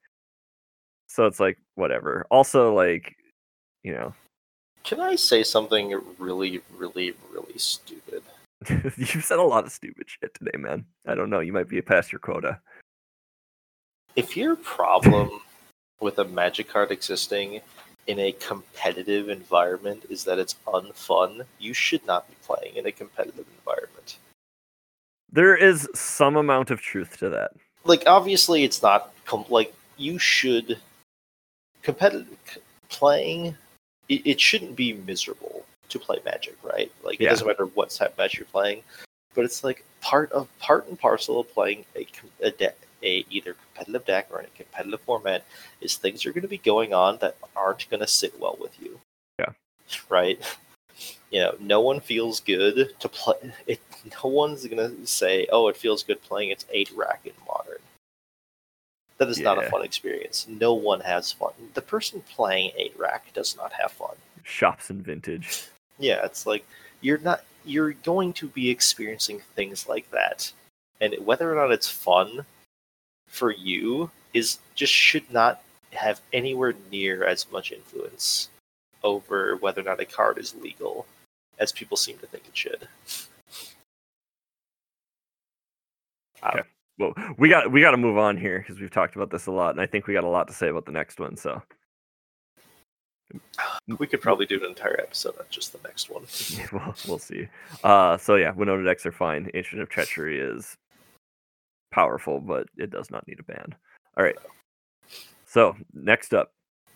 [1.16, 2.26] so it's like whatever.
[2.30, 3.16] Also, like,
[3.82, 4.12] you know,
[4.84, 8.22] Can I say something really, really, really stupid?
[8.68, 10.84] You've said a lot of stupid shit today, man.
[11.06, 11.40] I don't know.
[11.40, 12.60] You might be past your quota.
[14.14, 15.40] If your problem
[16.00, 17.62] with a magic card existing
[18.06, 22.92] in a competitive environment is that it's unfun, you should not be playing in a
[22.92, 24.18] competitive environment.
[25.32, 27.52] There is some amount of truth to that.
[27.84, 30.78] Like, obviously, it's not com- like you should
[31.86, 33.56] competitive playing.
[34.08, 36.90] It, it shouldn't be miserable to play Magic, right?
[37.04, 37.30] Like, it Yeah.
[37.30, 38.82] doesn't matter what type of Magic you're playing,
[39.34, 42.06] but it's like part of part and parcel of playing a,
[42.42, 45.44] a deck, a either competitive deck or in a competitive format
[45.80, 48.80] is things are going to be going on that aren't going to sit well with
[48.82, 48.98] you.
[49.38, 49.50] Yeah.
[50.08, 50.40] Right.
[51.30, 53.52] You know, no one feels good to play.
[53.66, 53.80] It,
[54.24, 57.82] no one's going to say, "Oh, it feels good playing its eight rack in modern."
[59.18, 60.46] That is not a fun experience.
[60.48, 61.52] No one has fun.
[61.72, 64.14] The person playing eight rack does not have fun.
[64.42, 65.68] Shops and vintage.
[65.98, 66.66] Yeah, it's like
[67.00, 70.52] you're not you're going to be experiencing things like that.
[71.00, 72.44] And whether or not it's fun
[73.28, 78.50] for you is just should not have anywhere near as much influence
[79.02, 81.06] over whether or not a card is legal
[81.58, 82.88] as people seem to think it should.
[86.42, 86.60] Um,
[86.98, 89.52] Well, we got we got to move on here because we've talked about this a
[89.52, 91.36] lot, and I think we got a lot to say about the next one.
[91.36, 91.62] So
[93.88, 96.24] We could probably do an entire episode on just the next one.
[96.72, 97.48] we'll we'll see.
[97.82, 99.50] Uh, so yeah, Winota decks are fine.
[99.54, 100.76] Ancient of Treachery is
[101.90, 103.74] powerful, but it does not need a ban.
[104.16, 104.36] All right.
[105.46, 106.52] So next up,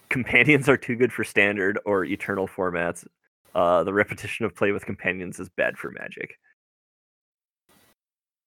[0.08, 3.06] companions are too good for standard or eternal formats.
[3.54, 6.36] Uh, the repetition of play with companions is bad for Magic.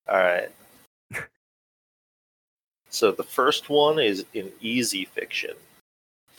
[0.07, 0.49] All right.
[2.93, 5.55] So the first one is in easy fiction.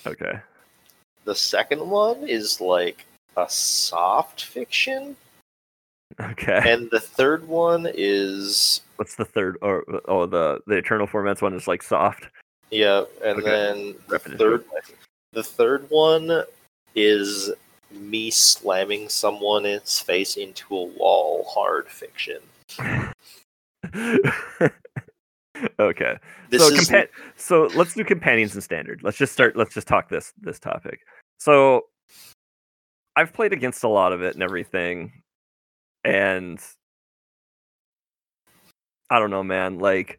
[0.06, 0.38] Okay.
[1.24, 3.04] The second one is like
[3.36, 5.16] a soft fiction.
[6.20, 6.62] Okay.
[6.72, 9.56] and the third one is What's the third?
[9.62, 12.28] Or oh, the the eternal formats one is like soft.
[12.70, 13.50] yeah, and Okay.
[13.50, 14.64] then the third
[15.32, 16.44] the third one
[16.94, 17.50] is
[17.90, 22.38] me slamming someone's face into a wall hard fiction.
[25.78, 26.16] okay.
[26.50, 29.00] This so is compa- so let's do companions and standard.
[29.02, 31.00] Let's just start let's just talk this this topic.
[31.38, 31.82] So
[33.16, 35.12] I've played against a lot of it and everything
[36.04, 36.60] and
[39.10, 40.18] I don't know man, like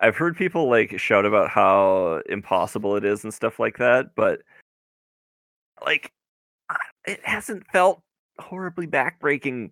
[0.00, 4.40] I've heard people like shout about how impossible it is and stuff like that, but
[5.84, 6.12] like
[7.06, 8.02] it hasn't felt
[8.38, 9.70] horribly backbreaking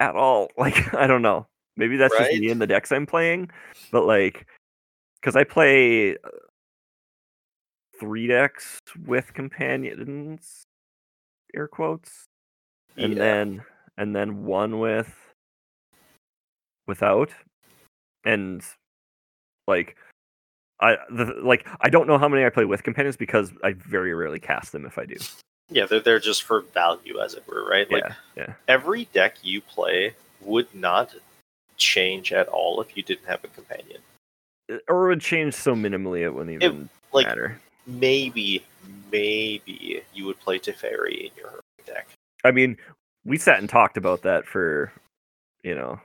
[0.00, 0.48] at all.
[0.58, 1.46] Like I don't know.
[1.76, 3.50] Maybe that's just me and the decks I'm playing,
[3.90, 4.46] but like
[5.20, 6.28] because I play uh,
[7.98, 10.62] three decks with companions,
[11.54, 12.24] air quotes,
[12.96, 13.18] and Yeah.
[13.18, 13.62] then
[13.98, 15.14] and then one with
[16.86, 17.30] without,
[18.24, 18.64] and
[19.66, 19.96] like
[20.80, 24.14] I the like I don't know how many I play with companions because I very
[24.14, 25.16] rarely cast them if I do.
[25.70, 27.90] yeah, they're they're just for value as it were, right?
[27.90, 31.14] Like yeah, yeah, every deck you play would not
[31.76, 34.00] change at all if you didn't have a companion.
[34.70, 37.60] Uh, or it would change so minimally it wouldn't even like matter.
[37.86, 38.64] maybe,
[39.12, 42.08] maybe you would play Teferi in your deck.
[42.44, 42.76] I mean,
[43.24, 44.92] we sat and talked about that for,
[45.62, 46.00] you know,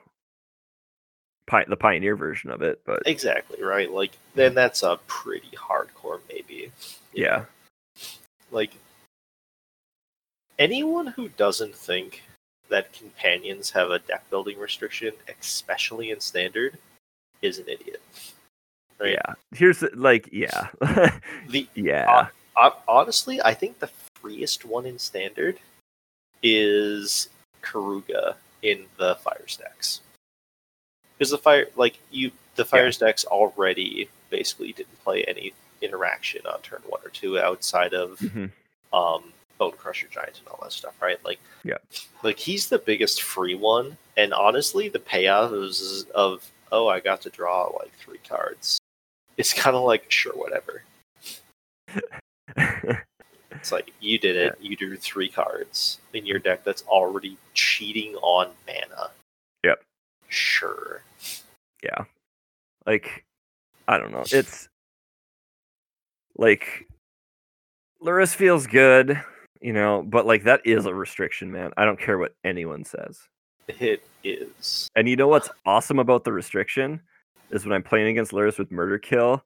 [1.48, 3.92] pi- the Pioneer version of it, but Exactly, right?
[3.92, 6.72] Like, then that's a pretty hardcore maybe.
[7.14, 7.46] yeah, know?
[8.52, 8.72] Like,
[10.60, 12.24] anyone who doesn't think
[12.72, 16.78] that companions have a deck building restriction, especially in standard,
[17.42, 18.02] is an idiot.
[19.00, 19.12] Right?
[19.14, 19.34] yeah.
[19.54, 20.68] Here's the, like, yeah,
[21.50, 25.60] The yeah, uh, honestly, I think the freest one in standard
[26.44, 27.30] is
[27.62, 30.02] Keruga in the fire stacks.
[31.18, 32.92] Because the fire, like you, the fire Yeah.
[32.92, 38.52] stacks already basically didn't play any interaction on turn one or two outside of Mhm.
[38.94, 41.24] um, Bonecrusher Giant and all that stuff, right?
[41.24, 41.78] Like, Yeah.
[42.24, 47.22] like he's the biggest free one, and honestly, the payoff is of oh, I got
[47.22, 48.80] to draw like three cards.
[49.38, 50.84] It's kind of like sure, whatever.
[53.54, 54.58] It's like you did it.
[54.62, 59.12] You drew three cards in your deck that's already cheating on mana.
[59.64, 59.84] Yep.
[60.30, 61.04] Sure.
[61.84, 62.06] yeah.
[62.88, 63.24] Like,
[63.88, 64.24] I don't know.
[64.32, 64.68] It's
[66.38, 66.88] like
[68.02, 69.22] Lurrus feels good,
[69.62, 71.72] you know, but like that is a restriction, man.
[71.78, 73.20] I don't care what anyone says.
[73.68, 74.90] It is.
[74.96, 77.02] And you know what's awesome about the restriction
[77.52, 79.44] is when I'm playing against Lurrus with Murder Kill,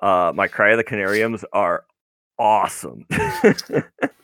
[0.00, 1.84] uh, my Cry of the Carnariums are
[2.38, 3.06] awesome.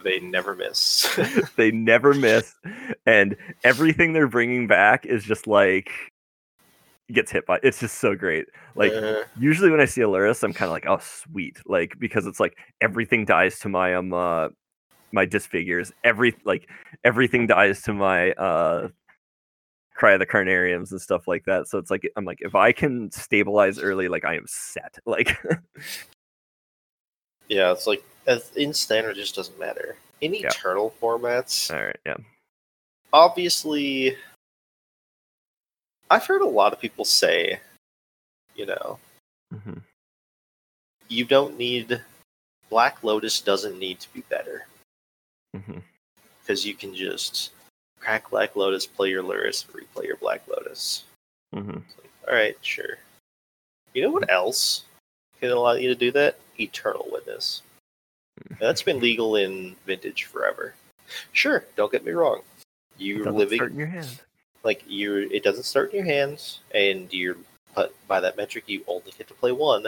[0.05, 1.18] They never miss.
[1.57, 2.55] they never miss,
[3.05, 5.90] and everything they're bringing back is just like
[7.12, 7.59] gets hit by.
[7.62, 8.46] It's just so great.
[8.77, 11.98] Like Uh, usually when I see a Lurrus, I'm kind of like, oh sweet, like
[11.98, 14.48] because it's like everything dies to my um uh,
[15.12, 15.92] my disfigures.
[16.05, 16.68] Every like
[17.05, 18.88] everything dies to my uh
[19.94, 21.68] cry of the carnariums and stuff like that.
[21.68, 24.99] So it's like I'm like if I can stabilize early, like I am set.
[25.07, 25.38] Like
[27.49, 28.05] yeah, it's like
[28.57, 29.97] in standard, it just doesn't matter.
[30.21, 30.49] In Yeah.
[30.49, 32.16] eternal formats, all right, yeah,
[33.12, 34.16] obviously,
[36.11, 37.61] I've heard a lot of people say,
[38.55, 38.99] you know,
[39.53, 39.79] hmm
[41.09, 42.03] you don't need
[42.68, 44.66] Black Lotus doesn't need to be better
[45.56, 45.78] Mm-hmm.
[46.40, 47.52] because you can just
[48.00, 51.04] crack Black Lotus, play your Lurrus, and replay your Black Lotus.
[51.54, 51.78] hmm
[52.28, 52.98] All right, sure.
[53.94, 54.34] You know what mm-hmm.
[54.34, 54.84] else
[55.40, 56.38] can allow you to do that?
[56.58, 57.62] Eternal Witness.
[58.61, 60.74] That's been legal in Vintage forever.
[61.32, 62.42] Sure, don't get me wrong.
[62.98, 64.20] You're living start in your hand.
[64.64, 65.28] like you.
[65.32, 67.37] It doesn't start in your hands, and you're.
[67.74, 69.87] But by that metric, you only get to play one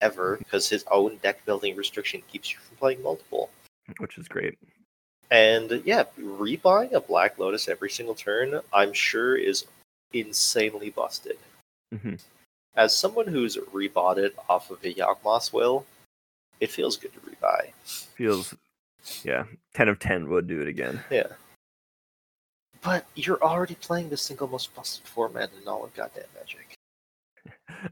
[0.00, 0.44] ever mm-hmm.
[0.44, 3.50] because his own deck building restriction keeps you from playing multiple.
[3.98, 4.58] which is great.
[5.32, 9.64] And yeah, rebuying a Black Lotus every single turn, I'm sure, is
[10.12, 11.38] insanely busted.
[11.90, 12.14] hmm
[12.76, 15.86] As someone who's rebought it off of a Yawgmoth will,
[16.60, 17.70] it feels good to rebuy.
[18.14, 18.54] Feels,
[19.24, 21.02] yeah, ten of ten would do it again.
[21.10, 21.28] Yeah.
[22.82, 26.74] But you're already playing the single most busted format in all of goddamn Magic.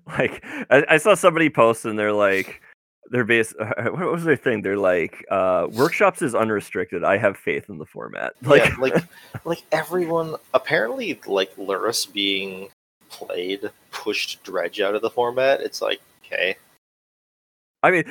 [0.18, 2.60] like I, I saw somebody post and they're like
[3.06, 7.68] they're base what was their thing they're like uh workshops is unrestricted i have faith
[7.68, 9.04] in the format like yeah, like
[9.44, 12.68] like everyone apparently like Lurrus being
[13.08, 15.60] played pushed Dredge out of the format.
[15.60, 16.54] It's like, okay.
[17.82, 18.04] i mean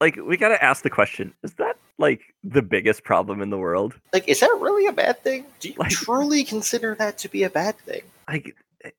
[0.00, 3.94] like we gotta ask the question is that like the biggest problem in the world
[4.12, 5.44] Like, is that really a bad thing?
[5.60, 8.02] Do you Like- truly consider that to be a bad thing?
[8.28, 8.54] like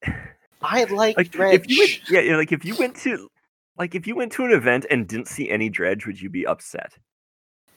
[0.62, 1.62] I like, like Dredge.
[1.62, 3.30] if you went, yeah, like if you went to
[3.80, 6.46] like if you went to an event and didn't see any dredge would you be
[6.46, 6.94] upset?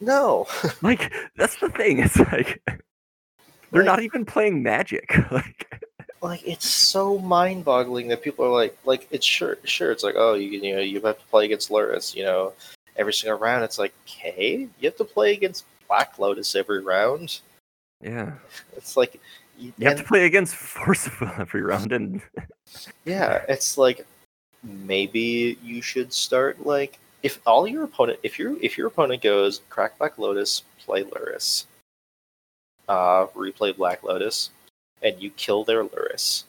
[0.01, 0.47] No.
[0.83, 5.81] like that's the thing it's like they're Like- not even playing magic like
[6.21, 10.35] like it's so mind-boggling that people are like like it's sure sure it's like oh
[10.35, 12.53] you you know you have to play against Lurrus you know
[12.97, 17.41] every single round it's like okay you have to play against Black Lotus every round?
[18.03, 18.33] Yeah.
[18.77, 19.21] It's like
[19.59, 22.23] you, You have to play against Forceful every round, and
[23.05, 24.07] yeah it's like
[24.63, 29.61] maybe you should start like if all your opponent if your if your opponent goes
[29.71, 31.67] crack Black Lotus play Lurrus
[32.89, 34.51] uh replay Black Lotus
[35.03, 36.45] and you kill their Lurrus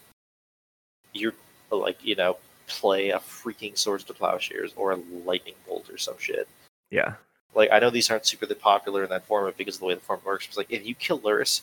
[1.14, 1.34] you're
[1.72, 2.38] like you know
[2.68, 6.48] play a freaking swords to plowshares or a lightning bolt or some shit
[6.94, 7.16] yeah,
[7.56, 10.00] like I know these aren't super popular in that format because of the way the
[10.00, 10.46] format works.
[10.46, 11.62] But like if you kill Lurrus,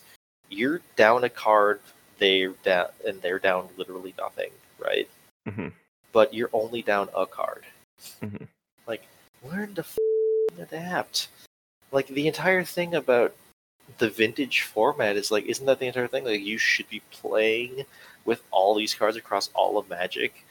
[0.49, 1.79] you're down a card.
[2.19, 5.07] They're down, and they're down literally nothing, right?
[5.47, 5.69] hmm
[6.11, 7.65] But you're only down a card.
[8.21, 8.47] Mhm.
[8.87, 9.03] Like
[9.43, 9.97] learn to f-
[10.59, 11.29] adapt.
[11.91, 13.33] Like the entire thing about
[13.97, 16.23] the vintage format is like, isn't that the entire thing?
[16.25, 17.85] Like you should be playing
[18.25, 20.45] with all these cards across all of Magic.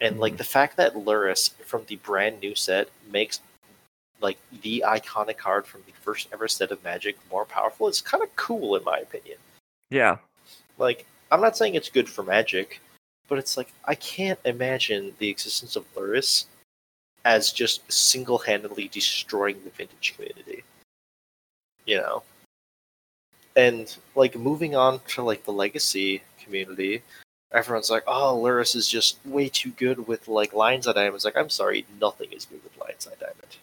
[0.00, 0.38] And like Mhm.
[0.38, 3.40] the fact that Lurrus from the brand new set makes
[4.20, 7.86] like the iconic card from the first ever set of Magic more powerful.
[7.88, 9.38] It's kind of cool in my opinion.
[9.90, 10.18] Yeah.
[10.78, 12.80] Like I'm not saying it's good for Magic,
[13.28, 16.46] but it's like I can't imagine the existence of Lurrus
[17.24, 20.62] as just single-handedly destroying the vintage community.
[21.84, 22.22] You know.
[23.56, 27.02] And like moving on to like the legacy community,
[27.52, 31.24] everyone's like, "Oh, Lurrus is just way too good with like Lion's Eye Diamond." It's
[31.24, 33.56] like, I'm sorry, nothing is good with Lion's Eye Diamond.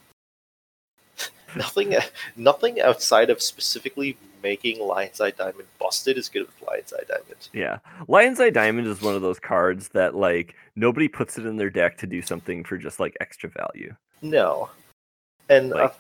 [1.58, 1.96] nothing,
[2.36, 7.50] nothing outside of specifically making Lion's Eye Diamond busted is good with Lion's Eye Diamond.
[7.54, 7.80] Yeah.
[8.08, 11.70] Lion's Eye Diamond is one of those cards that like nobody puts it in their
[11.70, 13.96] deck to do something for just like extra value.
[14.22, 14.70] No.
[15.50, 15.96] And Like-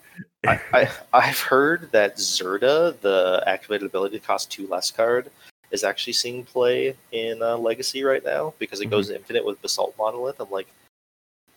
[0.45, 5.30] uh, I, I, I've heard that Zirda, the activated ability to cost two less card,
[5.72, 9.95] is actually seeing play in uh, Legacy right now because it goes infinite with Basalt
[9.97, 10.39] Monolith.
[10.39, 10.68] I'm like,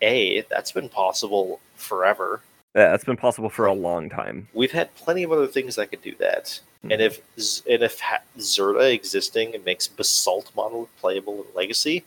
[0.01, 2.41] A, that's been possible forever.
[2.75, 4.47] Yeah, that's been possible for a long time.
[4.53, 6.59] We've had plenty of other things that could do that.
[6.83, 6.91] Hmm.
[6.91, 7.19] And if
[7.67, 7.99] and if
[8.37, 12.03] Zirda existing makes Basalt Monolith playable in Legacy,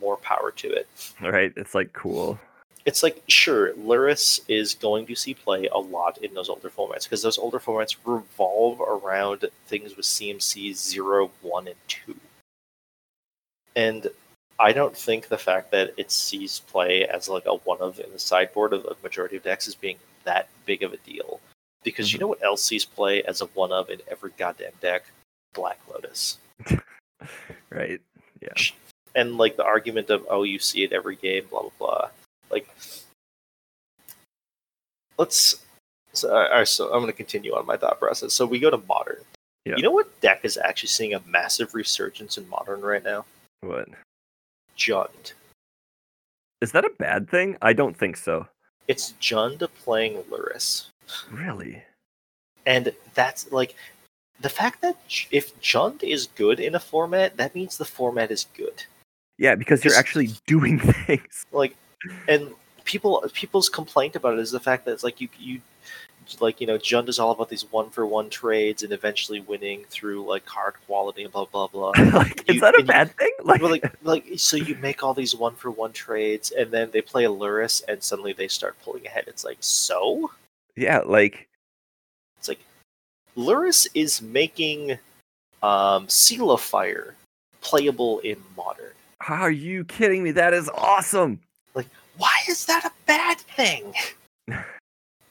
[0.00, 0.86] more power to it.
[1.22, 2.38] All right, it's like cool.
[2.84, 7.04] it's like sure Lurrus is going to see play a lot in those older formats
[7.04, 12.16] because those older formats revolve around things with CMC 0, 1, and 2.
[13.74, 14.08] And
[14.58, 18.10] I don't think the fact that it sees play as like a one of in
[18.12, 21.40] the sideboard of the majority of decks is being that big of a deal.
[21.84, 22.20] Because you Mhm.
[22.22, 25.04] know what else sees play as a one of in every goddamn deck?
[25.54, 26.38] Black Lotus.
[27.70, 28.00] Right.
[28.40, 28.48] Yeah.
[29.14, 32.08] and like the argument of oh you see it every game blah blah blah
[32.50, 32.68] like
[35.18, 35.56] let's
[36.12, 38.70] so, all right, so i'm going to continue on my thought process so we go
[38.70, 39.18] to modern
[39.64, 39.76] Yeah.
[39.76, 43.24] you know what deck is actually seeing a massive resurgence in modern right now
[43.62, 43.88] What?
[44.76, 45.32] Jund
[46.60, 47.56] Is that a bad thing?
[47.62, 48.46] I don't think so.
[48.88, 50.86] it's jund playing Lurrus.
[51.30, 51.82] Really?
[52.66, 53.74] and that's like
[54.40, 54.96] the fact that
[55.30, 58.84] if jund is good in a format that means the format is good
[59.38, 61.46] Yeah, because you're actually doing things.
[61.52, 61.76] like
[62.28, 62.50] and
[62.84, 65.60] people people's complaint about it is the fact that it's like you you
[66.40, 69.84] like you know Jund is all about these one for one trades and eventually winning
[69.90, 71.90] through like card quality and blah blah blah.
[72.12, 73.32] like, is that a and you- bad thing?
[73.44, 76.90] Like, Well, like like so you make all these one for one trades and then
[76.92, 79.24] they play a Lurrus and suddenly they start pulling ahead.
[79.26, 80.30] It's like so
[80.76, 81.46] yeah, like
[82.38, 82.60] it's like
[83.36, 84.98] Lurrus is making
[85.62, 87.14] um, Seal of Fire
[87.60, 88.92] playable in modern.
[89.20, 90.30] how are you kidding me?
[90.32, 91.40] That is awesome.
[91.74, 91.86] Like,
[92.18, 93.92] why is that a bad thing?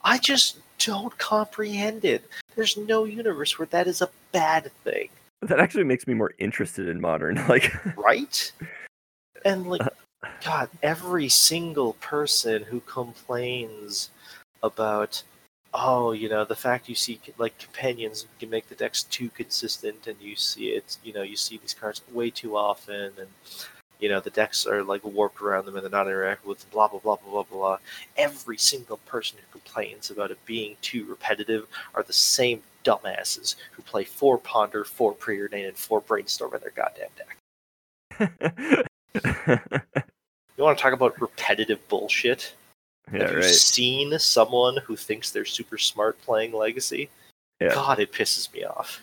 [0.04, 2.28] I just don't comprehend it.
[2.54, 5.08] There's no universe where that is a bad thing,
[5.42, 7.36] That actually makes me more interested in modern.
[7.48, 8.52] Like, right?
[9.44, 9.90] And like, uh,
[10.44, 14.10] God, every single person who complains
[14.62, 15.22] about,
[15.74, 20.06] oh, you know, the fact you see like companions can make the decks too consistent,
[20.06, 23.28] and you see it, you know, you see these cards way too often, and
[24.00, 26.88] you know the decks are like warped around them and they're not interactive with blah
[26.88, 27.78] blah blah blah blah blah.
[28.16, 33.82] Every single person who complains about it being too repetitive are the same dumbasses who
[33.82, 38.84] play four ponder, four preordain, and four brainstorm in their goddamn deck.
[40.56, 42.54] You want to talk about repetitive bullshit?
[43.12, 43.44] yeah, Have you right.
[43.44, 47.10] seen someone who thinks they're super smart playing Legacy?
[47.60, 47.74] Yeah.
[47.74, 49.02] God, it pisses me off.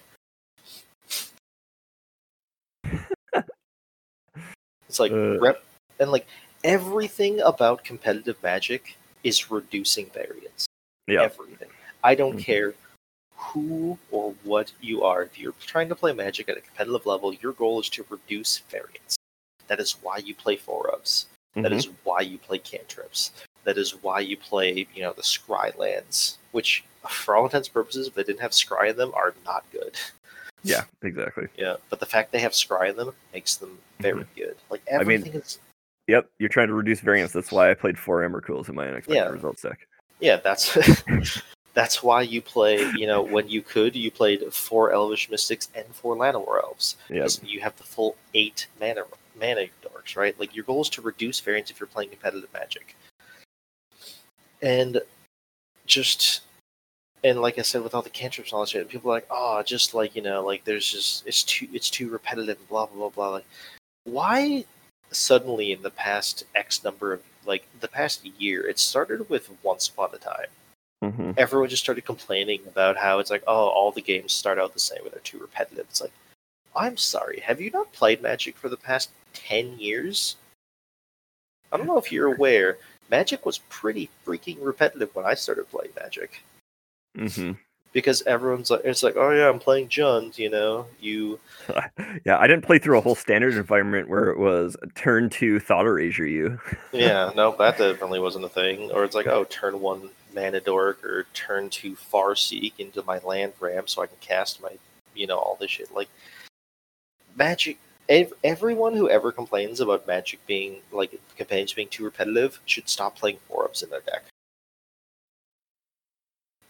[4.93, 5.39] It's like Uh.
[5.39, 5.63] rep
[5.99, 6.27] and like
[6.63, 10.67] everything about competitive magic is reducing variance.
[11.07, 11.23] Yeah.
[11.23, 11.69] Everything.
[12.03, 12.43] I don't Mhm.
[12.43, 12.75] care
[13.35, 15.23] who or what you are.
[15.23, 18.59] If you're trying to play magic at a competitive level, your goal is to reduce
[18.69, 19.15] variance.
[19.67, 20.83] That is why you play four.
[21.55, 21.75] That Mhm.
[21.75, 23.31] is why you play cantrips.
[23.63, 27.73] That is why you play, you know, the scry lands, which, for all intents and
[27.73, 29.95] purposes, if they didn't have scry in them, are not good.
[30.64, 31.47] Yeah, exactly.
[31.57, 34.55] Yeah, but the fact they have scry in them makes them very good.
[34.70, 34.95] Like Mm-hmm.
[34.99, 35.59] I mean- everything is,
[36.07, 37.32] Yep, you're trying to reduce variance.
[37.32, 39.30] That's why I played four Emrakuls in my unexpected Yeah.
[39.30, 39.88] results deck.
[40.20, 40.78] yeah, that's
[41.74, 42.82] that's why you play.
[42.97, 46.97] You know, when you could, you played four Elvish Mystics and four Llanowar Elves.
[47.09, 47.16] Yep.
[47.20, 49.03] because You have the full eight mana
[49.39, 50.38] mana dorks, right?
[50.38, 52.95] Like your goal is to reduce variance if you're playing competitive Magic.
[54.61, 55.01] And
[55.86, 56.41] just
[57.24, 59.28] and like I said, with all the cantrips and all that shit, people are like,
[59.32, 62.97] oh, just like you know, like there's just it's too it's too repetitive, blah blah
[62.97, 63.30] blah blah.
[63.30, 63.45] Like,
[64.03, 64.65] why
[65.11, 69.88] suddenly in the past X number of like the past year, it started with Once
[69.88, 70.47] Upon a Time.
[71.01, 74.74] hmm Everyone just started complaining about how it's like, oh, all the games start out
[74.74, 75.86] the same, they're too repetitive.
[75.89, 76.13] It's like,
[76.76, 80.36] I'm sorry, have you not played Magic for the past ten years?
[81.71, 82.78] I don't know if you're aware.
[83.09, 86.43] Magic was pretty freaking repetitive when I started playing Magic
[87.16, 87.53] hmm
[87.93, 90.38] because everyone's like, it's like, oh yeah, I'm playing Jund.
[90.38, 91.39] You know, you
[92.26, 95.86] yeah, I didn't play through a whole standard environment where it was turn two thought
[95.86, 96.59] erasure you.
[96.91, 98.91] yeah, no, that definitely wasn't a thing.
[98.91, 103.53] Or it's like, oh, turn one mana dork or turn two Farseek into my land
[103.59, 104.72] ramp so I can cast my,
[105.14, 105.93] you know, all this shit.
[105.93, 106.09] Like
[107.36, 107.78] Magic.
[108.09, 113.16] ev- Everyone who ever complains about Magic being like campaigns being too repetitive should stop
[113.16, 114.24] playing four ups in their deck.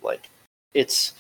[0.03, 0.29] Like,
[0.73, 1.13] it's.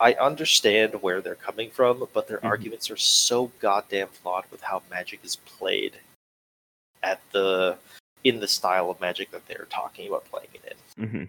[0.00, 2.48] I understand where they're coming from, but their Mhm.
[2.48, 6.00] arguments are so goddamn flawed with how Magic is played
[7.02, 7.78] at the
[8.24, 11.08] in the style of Magic that they're talking about playing it in.
[11.08, 11.24] hmm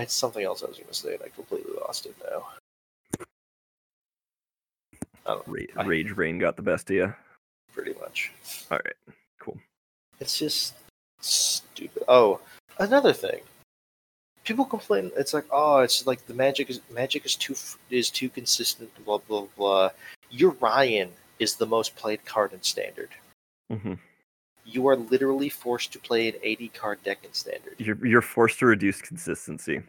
[0.00, 2.48] It's something else I was going to say, and I completely lost it now.
[5.26, 7.14] I don't know, Ra- I- Rage Rain got the best of you.
[7.72, 8.32] pretty much.
[8.70, 8.96] All right,
[9.38, 9.58] cool.
[10.20, 10.74] It's just
[11.20, 12.02] stupid.
[12.08, 12.40] Oh,
[12.78, 13.42] another thing.
[14.44, 15.10] People complain.
[15.16, 17.54] It's like, oh, it's like the magic is magic is too
[17.90, 18.90] is too consistent.
[19.04, 19.90] Blah blah blah.
[20.32, 23.10] Yorion is the most played card in standard.
[23.70, 23.94] hmm
[24.64, 27.74] You are literally forced to play an 80 card deck in standard.
[27.78, 29.82] You're you're forced to reduce consistency.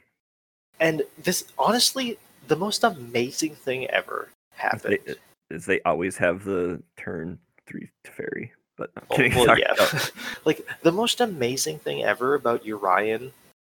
[0.79, 4.97] And this, honestly, the most amazing thing ever happened.
[5.05, 5.15] They,
[5.55, 7.37] is they always have the turn
[7.67, 9.35] three Teferi, but I'm Oh, kidding.
[9.35, 9.73] well, yeah.
[10.45, 13.31] Like the most amazing thing ever about Yorion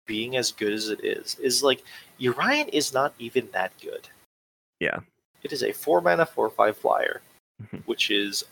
[0.09, 1.85] being as good as it is is like
[2.19, 4.09] Yorion is not even that good.
[4.81, 4.99] Yeah.
[5.45, 7.21] It is a four mana four five flyer,
[7.63, 7.83] Mhm.
[7.87, 8.43] which is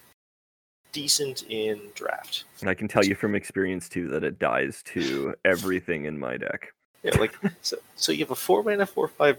[0.93, 2.45] decent in draft.
[2.61, 6.37] and I can tell you from experience too that it dies to everything in my
[6.37, 6.73] deck.
[7.03, 9.39] Yeah, like so so you have a four mana four five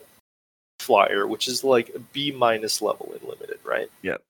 [0.80, 3.90] flyer, which is like B minus level in limited, right?
[4.04, 4.22] Yep.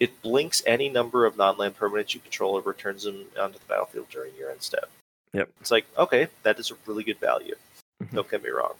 [0.00, 4.08] It blinks any number of non-land permanents you control and returns them onto the battlefield
[4.10, 4.90] during your end step.
[5.32, 5.48] Yep.
[5.60, 7.54] It's like, okay, that is a really good value.
[8.02, 8.12] Mhm.
[8.12, 8.74] Don't get me wrong.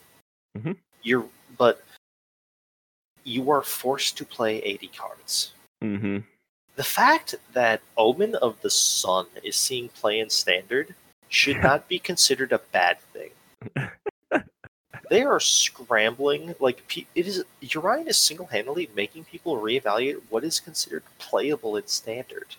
[0.58, 0.76] Mhm.
[1.02, 1.26] You're
[1.56, 1.82] but
[3.24, 5.52] you are forced to play 80 cards.
[5.82, 6.18] hmm
[6.76, 10.94] The fact that Omen of the Sun is seeing play in standard
[11.28, 13.30] should not be considered a bad thing.
[15.10, 17.44] they are scrambling like it is.
[17.62, 22.56] Yorion is single-handedly making people reevaluate what is considered playable in standard.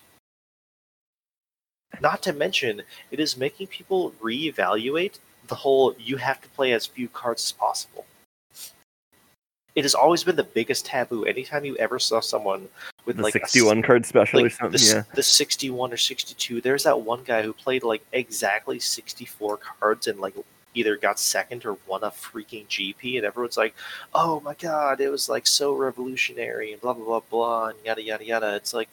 [2.00, 5.18] Not to mention, it is making people reevaluate
[5.48, 8.06] the whole you have to play as few cards as possible.
[9.74, 11.24] It has always been the biggest taboo.
[11.24, 12.68] Anytime you ever saw someone
[13.06, 14.78] with The like a s- 61 card special or something.
[14.78, 15.02] the, yeah.
[15.14, 20.20] the 61 or 62 there's that one guy who played like exactly 64 cards and
[20.20, 20.34] like
[20.74, 23.74] either got second or won a freaking gp and everyone's like
[24.14, 28.02] oh my god it was like so revolutionary and blah blah blah blah and yada
[28.02, 28.88] yada yada it's like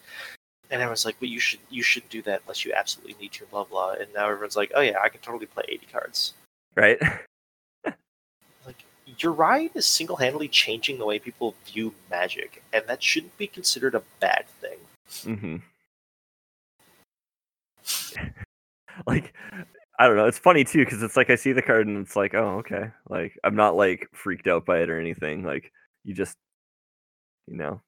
[0.69, 3.45] and everyone's like well you should you should do that unless you absolutely need to
[3.45, 6.33] blah blah and now everyone's like oh yeah i can totally play 80 cards
[6.75, 6.99] Right?
[8.65, 8.85] like
[9.17, 14.03] Yorion is single-handedly changing the way people view magic and that shouldn't be considered a
[14.19, 14.77] bad thing
[15.23, 15.57] hmm
[19.07, 19.33] like,
[19.97, 20.25] I don't know.
[20.25, 22.91] It's funny too because it's like I see the card and it's like, oh, okay.
[23.09, 25.43] Like, I'm not like freaked out by it or anything.
[25.43, 25.71] Like,
[26.03, 26.35] you just,
[27.47, 27.81] you know,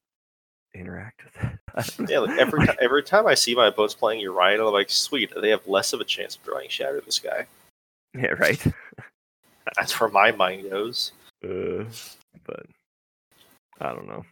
[0.75, 1.59] interact with it.
[1.75, 2.05] I don't know.
[2.09, 5.31] Yeah, like every ti- every time I see my opponents playing Yorion, I'm like, sweet,
[5.39, 7.45] they have less of a chance of drawing Shatter in the Sky.
[8.13, 8.61] yeah, right.
[9.77, 11.11] That's where my mind goes.
[11.43, 11.85] Uh,
[12.45, 12.65] but
[13.79, 14.25] I don't know.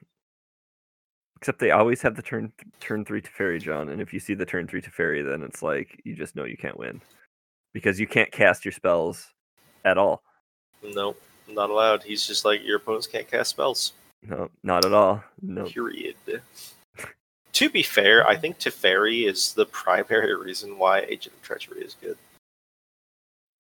[1.37, 3.89] Except they always have the turn turn three Teferi, John.
[3.89, 6.57] And if you see the turn three Teferi, then it's like you just know you
[6.57, 7.01] can't win
[7.73, 9.27] because you can't cast your spells
[9.85, 10.21] at all.
[10.83, 12.03] Nope, not allowed.
[12.03, 13.93] He's just like, your opponents can't cast spells.
[14.21, 15.23] No, not at all.
[15.41, 15.65] No.
[15.65, 16.15] Period.
[17.53, 21.95] To be fair, I think Teferi is the primary reason why Agent of Treachery is
[22.01, 22.17] good.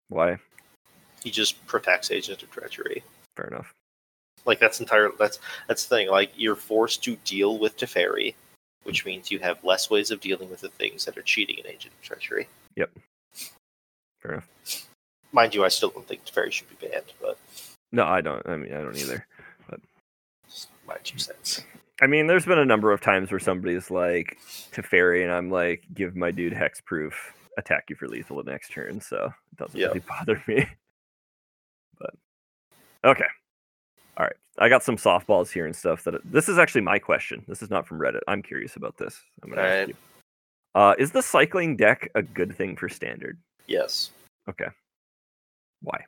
[0.09, 0.37] Why?
[1.23, 3.03] He just protects Agent of Treachery.
[3.35, 3.73] Fair enough.
[4.45, 6.09] Like that's entire that's that's the thing.
[6.09, 8.33] Like you're forced to deal with Teferi,
[8.83, 11.67] which means you have less ways of dealing with the things that are cheating in
[11.67, 12.47] Agent of Treachery.
[12.75, 12.89] Yep.
[14.21, 14.49] Fair enough.
[15.31, 17.37] Mind you, I still don't think Teferi should be banned, but
[17.91, 18.41] No, I don't.
[18.47, 19.25] I mean, I don't either.
[19.69, 19.81] But
[20.87, 21.61] my two cents.
[22.01, 24.37] I mean, there's been a number of times where somebody's like
[24.71, 28.71] Teferi, and I'm like, give my dude hex proof, attack you for lethal the next
[28.71, 29.87] turn, so it doesn't Yeah.
[29.87, 30.65] really bother me.
[31.99, 32.13] But
[33.03, 33.25] okay,
[34.17, 34.35] all right.
[34.57, 36.03] I got some softballs here and stuff.
[36.05, 37.43] That this is actually my question.
[37.47, 38.21] This is not from Reddit.
[38.27, 39.19] I'm curious about this.
[39.43, 39.87] I'm gonna ask Alright.
[39.89, 39.95] you.
[40.75, 43.37] Uh, is the cycling deck a good thing for standard?
[43.67, 44.11] Yes,
[44.49, 44.67] Okay.
[45.81, 46.05] Why?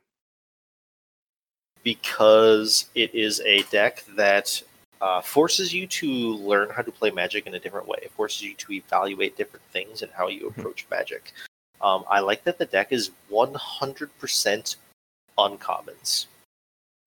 [1.84, 4.62] because it is a deck that
[5.02, 7.98] uh, forces you to learn how to play Magic in a different way.
[8.02, 10.58] It forces you to evaluate different things and how you Mhm.
[10.58, 11.32] approach Magic.
[11.80, 14.76] Um, I like that the deck is 100%
[15.36, 16.26] uncommons.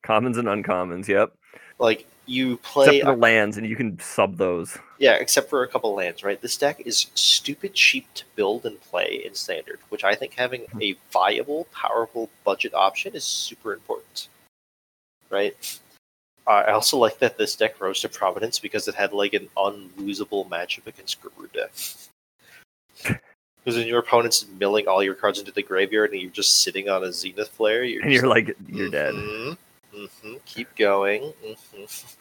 [0.03, 1.07] Commons and uncommons.
[1.07, 1.31] Yep.
[1.79, 4.77] Like you play, Except for the lands, and you can sub those.
[4.97, 6.41] yeah, except for a couple lands, right?
[6.41, 10.65] This deck is stupid cheap to build and play in standard, which I think having
[10.81, 14.27] a viable, powerful budget option is super important,
[15.29, 15.55] right?
[16.47, 20.47] I also like that this deck rose to prominence because it had like an unlosable
[20.47, 21.69] matchup against Gyruda.
[23.03, 26.87] Because when your opponent's milling all your cards into the graveyard and you're just sitting
[26.87, 29.15] on a Zenith Flare, you're And you're like, you're dead.
[29.15, 29.57] Mhm,
[29.95, 31.33] mhm, keep going.
[31.43, 32.15] mhm.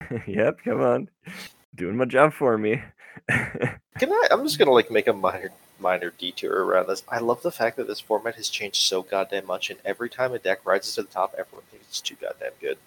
[0.26, 0.58] yep.
[0.64, 1.08] Come on.
[1.76, 2.82] Doing my job for me.
[3.28, 4.28] Can I?
[4.30, 7.04] I'm just gonna like make a minor minor detour around this.
[7.08, 10.32] I love the fact that this format has changed so goddamn much, and every time
[10.32, 12.78] a deck rises to the top, everyone thinks it's too goddamn good.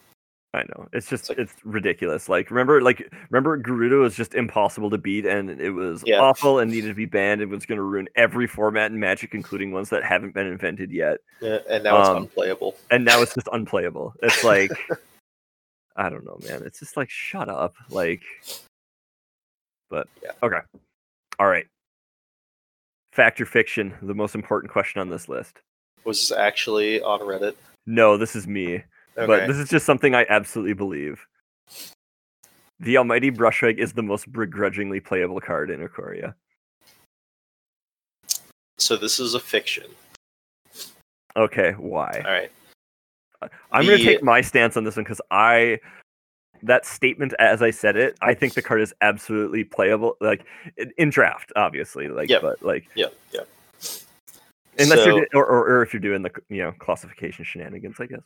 [0.54, 0.89] I know.
[0.91, 2.28] It's just like- it's ridiculous.
[2.28, 6.20] Like remember like remember Gyruda was just impossible to beat and it was Yeah.
[6.20, 7.41] awful and needed to be banned.
[7.41, 11.20] It was gonna ruin every format in Magic, including ones that haven't been invented yet.
[11.39, 12.76] Yeah, and now it's Um, unplayable.
[12.89, 14.14] And now it's just unplayable.
[14.22, 14.72] It's like
[15.95, 16.64] I don't know, man.
[16.64, 17.76] It's just like shut up.
[17.89, 18.22] Like
[19.89, 20.32] but Yeah.
[20.43, 20.60] okay.
[21.39, 21.68] All right.
[23.14, 25.60] Fact or fiction, the most important question on this list.
[26.04, 27.56] Was this actually on Reddit?
[27.86, 28.84] No, this is me.
[29.18, 29.28] Okay.
[29.28, 31.26] But this is just something I absolutely believe.
[32.80, 36.34] The Almighty Brushwag is the most begrudgingly playable card in Ikoria.
[38.78, 39.86] so this is a fiction.
[41.36, 42.22] Okay, why?
[42.26, 42.51] All right.
[43.72, 45.80] I'm going to take my stance on this one because I
[46.64, 50.16] that statement as I said it, I think the card is absolutely playable.
[50.22, 50.45] Like
[50.97, 52.07] in- draft, obviously.
[52.07, 53.14] Like, but like Yep.
[53.34, 53.47] Yep.
[54.80, 58.05] Unless so, you're or, or or if you're doing the you know classification shenanigans, I
[58.05, 58.22] guess.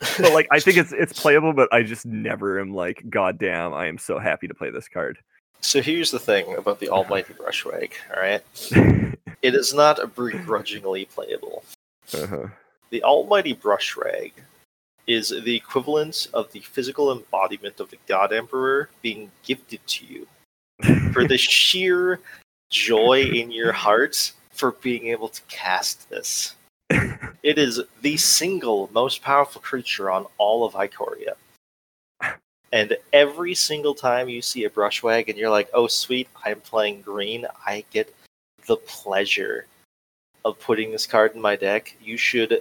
[0.18, 3.74] But like, I think it's it's playable, but I just never am like, God damn,
[3.74, 5.18] I am so happy to play this card.
[5.60, 7.92] so here's the thing about the Almighty Brushwag.
[8.14, 8.42] All right.
[9.40, 11.62] It is not begrudgingly playable.
[12.12, 12.48] uh-huh.
[12.90, 14.32] The Almighty Brushwag
[15.06, 20.26] is the equivalent of the physical embodiment of the God Emperor being gifted to you
[21.12, 22.20] for the sheer
[22.70, 26.54] joy in your heart for being able to cast this.
[27.42, 31.34] It is the single most powerful creature on all of Ikoria.
[32.72, 37.02] And every single time you see a brushwag and you're like, oh, sweet, I'm playing
[37.02, 38.14] green, I get
[38.66, 39.66] the pleasure
[40.44, 41.96] of putting this card in my deck.
[42.02, 42.60] You should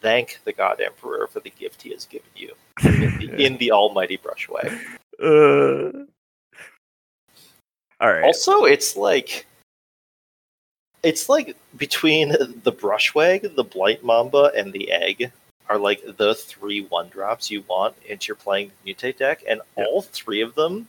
[0.00, 2.52] thank the God Emperor for the gift he has given you
[2.82, 4.76] in the, in the Almighty Brushwag.
[5.22, 6.06] Uh,
[8.00, 8.24] all right.
[8.24, 9.46] Also, it's like
[11.02, 15.30] it's like between the brushwag, the blight mamba, and the egg
[15.68, 19.86] are like the three one drops you want into your playing mutate deck, and Yep.
[19.86, 20.88] all three of them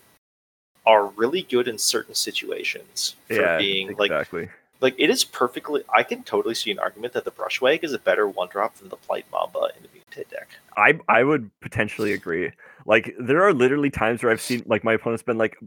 [0.86, 4.50] are really good in certain situations for yeah, being like exactly.
[4.82, 8.00] like it is perfectly I can totally see an argument that the brushwag is a
[8.00, 10.48] better one drop than the blight mamba in the mutate deck.
[10.78, 12.52] I I would potentially agree.
[12.86, 15.58] Like there are literally times where I've seen like my opponent's been like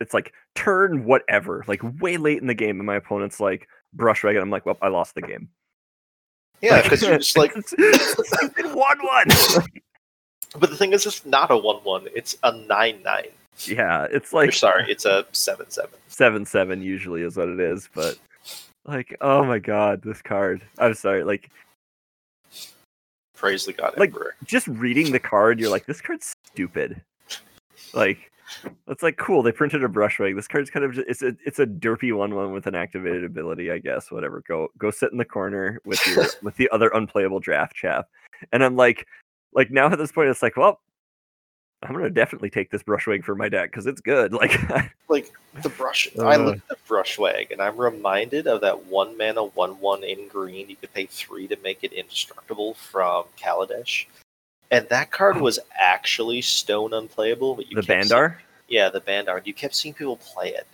[0.00, 4.30] it's like turn whatever, like way late in the game, and my opponent's like brushwag,
[4.30, 5.48] and I'm like, well, I lost the game.
[6.60, 7.54] Yeah, because you're just like
[8.74, 9.26] one one.
[10.58, 13.28] but the thing is it's not a one one, it's a nine nine.
[13.66, 15.98] yeah, it's Or like sorry, it's a seven seven.
[16.08, 18.18] seven seven usually is what it is, but
[18.86, 20.62] like oh my god, this card.
[20.78, 21.50] I'm sorry, like
[23.36, 24.34] Praise the God Like- Emperor.
[24.44, 27.00] just reading the card, you're like, this card's stupid.
[27.94, 28.32] Like,
[28.86, 29.42] it's like cool.
[29.42, 30.34] They printed a brushwag.
[30.36, 33.24] This card's kind of just, it's a it's a derpy one one with an activated
[33.24, 34.10] ability, I guess.
[34.10, 34.42] Whatever.
[34.46, 38.08] Go go sit in the corner with your with the other unplayable draft chap.
[38.52, 39.06] And I'm like,
[39.52, 40.80] like now at this point, it's like, well,
[41.82, 44.32] I'm gonna definitely take this brushwag for my deck because it's good.
[44.38, 44.58] Like,
[45.08, 45.32] Like
[45.62, 46.38] the brush, I Uh.
[46.38, 50.68] look at the brushwag, and I'm reminded of that one mana one one in green.
[50.68, 54.06] You could pay three to make it indestructible from Kaladesh,
[54.70, 57.54] and that card was actually stone unplayable.
[57.54, 58.36] But you the Bandar.
[58.38, 59.40] seeing- yeah, the Bandar.
[59.44, 60.66] You kept seeing people play it.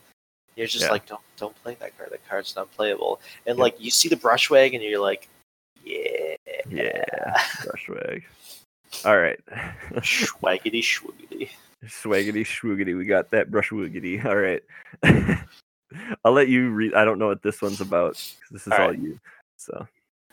[0.57, 0.91] You're just Yeah.
[0.93, 2.11] like, don't don't play that card.
[2.11, 3.21] That card's not playable.
[3.47, 3.63] And Yeah.
[3.65, 5.29] like you see the brushwag, and you're like,
[5.85, 6.37] yeah,
[6.69, 7.05] Yeah,
[7.63, 8.23] brushwag.
[9.05, 9.39] All right.
[10.03, 11.51] schwaggity schwoogity.
[11.85, 12.97] Swaggity swoogity.
[12.97, 14.25] We got that brush woogity.
[14.25, 14.63] All right.
[16.25, 16.95] I'll let you read.
[16.95, 18.15] I don't know what this one's about.
[18.51, 18.99] This is all, All right.
[18.99, 19.19] you.
[19.57, 19.87] So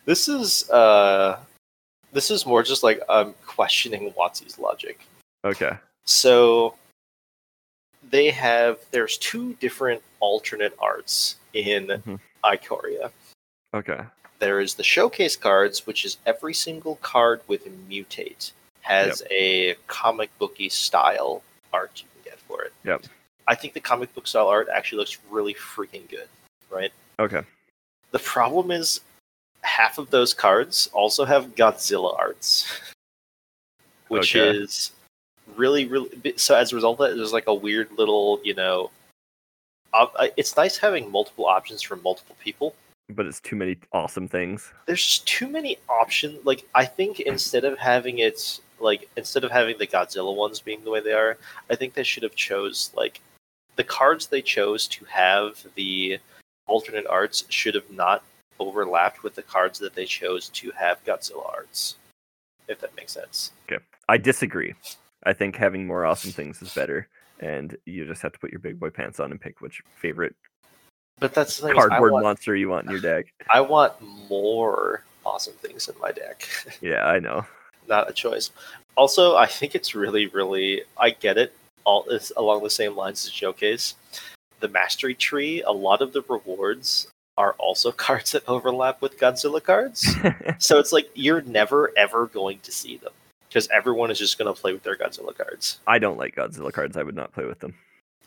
[0.06, 1.40] This is uh,
[2.12, 5.06] this is more just like I'm questioning WotC's logic.
[5.46, 5.78] okay.
[6.06, 6.76] So
[8.10, 12.20] they have there's two different alternate arts in Mhm.
[12.44, 13.12] Ikoria.
[13.74, 14.00] Okay.
[14.40, 18.52] There is the showcase cards, which is every single card with mutate
[18.82, 22.74] has a comic booky style art you can get for it.
[22.84, 23.04] Yep.
[23.48, 26.28] I think the comic book style art actually looks really freaking good,
[26.72, 26.92] right?
[27.20, 27.44] Okay.
[28.10, 29.02] The problem is
[29.64, 32.66] half of those cards also have Godzilla arts,
[34.08, 34.58] which Okay.
[34.58, 34.92] is
[35.56, 36.10] really, really.
[36.38, 38.92] So as a result of that, there's like a weird little, you know.
[39.94, 40.08] Uh,
[40.38, 42.74] it's nice having multiple options from multiple people.
[43.10, 44.72] But it's too many awesome things.
[44.86, 46.46] There's just too many options.
[46.46, 50.84] Like I think instead of having it like instead of having the Godzilla ones being
[50.84, 51.38] the way they are,
[51.70, 53.20] I think they should have chose like
[53.76, 56.20] the cards they chose to have the
[56.68, 58.24] alternate arts should have not
[58.62, 61.96] overlapped with the cards that they chose to have Godzilla arts.
[62.68, 63.52] If that makes sense.
[63.72, 63.84] Okay.
[64.08, 64.74] I disagree.
[65.24, 67.08] I think having more awesome things is better,
[67.40, 70.36] and you just have to put your big boy pants on and pick which favorite
[71.20, 71.76] But that's the thing.
[71.76, 73.26] cardboard want, monster you want in your deck.
[73.54, 73.94] I want
[74.30, 76.48] more awesome things in my deck.
[76.82, 77.46] Yeah, I know.
[77.88, 78.52] not a choice.
[78.96, 80.82] Also, I think it's really, really.
[80.98, 81.54] I get it.
[81.84, 83.96] All is along the same lines as Showcase.
[84.60, 85.62] The Mastery Tree.
[85.64, 87.08] A lot of the rewards
[87.38, 90.08] are also cards that overlap with Godzilla cards.
[90.60, 93.14] so it's like you're never ever going to see them
[93.48, 95.80] because everyone is just going to play with their Godzilla cards.
[95.88, 96.98] I don't like Godzilla cards.
[96.98, 97.74] I would not play with them.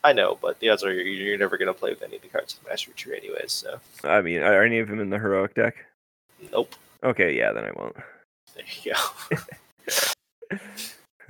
[0.03, 2.21] I know, but the odds are you're, you're never going to play with any of
[2.21, 3.51] the cards in the Mastery Tree, anyways.
[3.51, 5.75] So I mean, are any of them in the heroic deck?
[6.51, 6.75] nope.
[7.03, 7.95] Okay, yeah, then I won't.
[8.53, 9.37] There you go.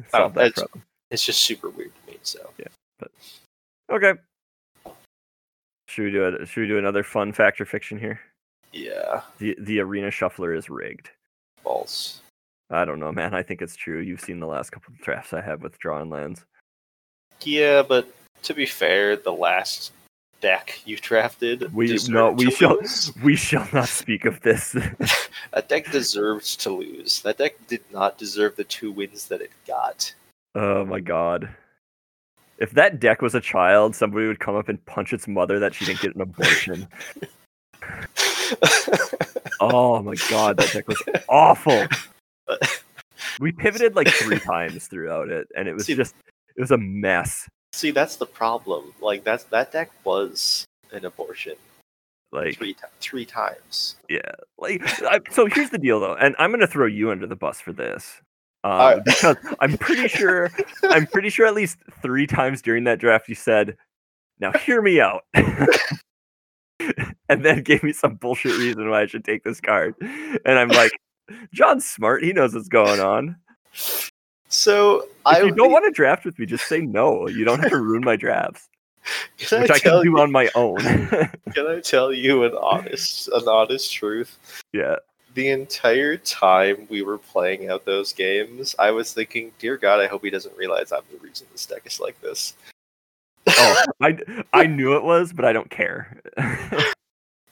[0.09, 0.83] Solve oh, that that's- problem.
[1.11, 2.17] It's just super weird to me.
[2.23, 2.67] So yeah,
[2.99, 3.11] but
[3.91, 4.13] Okay.
[5.95, 8.19] Should we do a, Should we do another fun fact or fiction here?
[8.73, 11.09] yeah, The the arena shuffler is rigged.
[11.63, 12.19] false.
[12.69, 13.33] I don't know, man.
[13.33, 13.99] I think it's true.
[14.01, 16.43] You've seen the last couple of drafts I have with drawing lands.
[17.43, 18.09] Yeah, but
[18.43, 19.93] to be fair, the last
[20.41, 23.13] deck you drafted, We- no, we shall- lose.
[23.23, 24.71] We shall not speak of this.
[25.53, 27.21] That deck deserved to lose.
[27.21, 30.13] That deck did not deserve the two wins that it got.
[30.55, 31.47] oh my god.
[32.57, 35.73] If that deck was a child, somebody would come up and punch its mother that
[35.73, 36.87] she didn't get an abortion.
[39.59, 41.85] oh my god, that deck was awful.
[43.39, 46.15] We pivoted like three times throughout it, and it was See- just
[46.55, 47.47] it was a mess.
[47.73, 48.93] See, that's the problem.
[49.01, 51.55] Like that's that deck was an abortion
[52.31, 53.97] Like three three times.
[54.09, 54.21] Yeah,
[54.57, 55.45] like I, so.
[55.47, 58.21] Here's the deal, though, and I'm gonna throw you under the bus for this,
[58.65, 60.49] um, because I'm pretty sure,
[60.83, 63.77] I'm pretty sure at least three times during that draft you said,
[64.39, 65.23] "Now hear me out,"
[67.29, 70.69] and then gave me some bullshit reason why I should take this card, and I'm
[70.69, 70.91] like,
[71.53, 72.23] "John's smart.
[72.23, 73.35] He knows what's going on.
[74.47, 77.27] So If I you don't want to draft with me, just say no.
[77.27, 78.67] You don't have to ruin my drafts,
[79.37, 80.77] can which I I can tell do you, on my own."
[81.53, 84.39] can I tell you an honest an honest truth?
[84.73, 84.95] yeah,
[85.35, 90.07] The entire time we were playing out those games, I was thinking, "Dear God, I
[90.07, 92.53] hope he doesn't realize I'm the reason this deck is like this."
[93.47, 94.17] oh, I
[94.53, 96.19] I knew it was, but I don't care.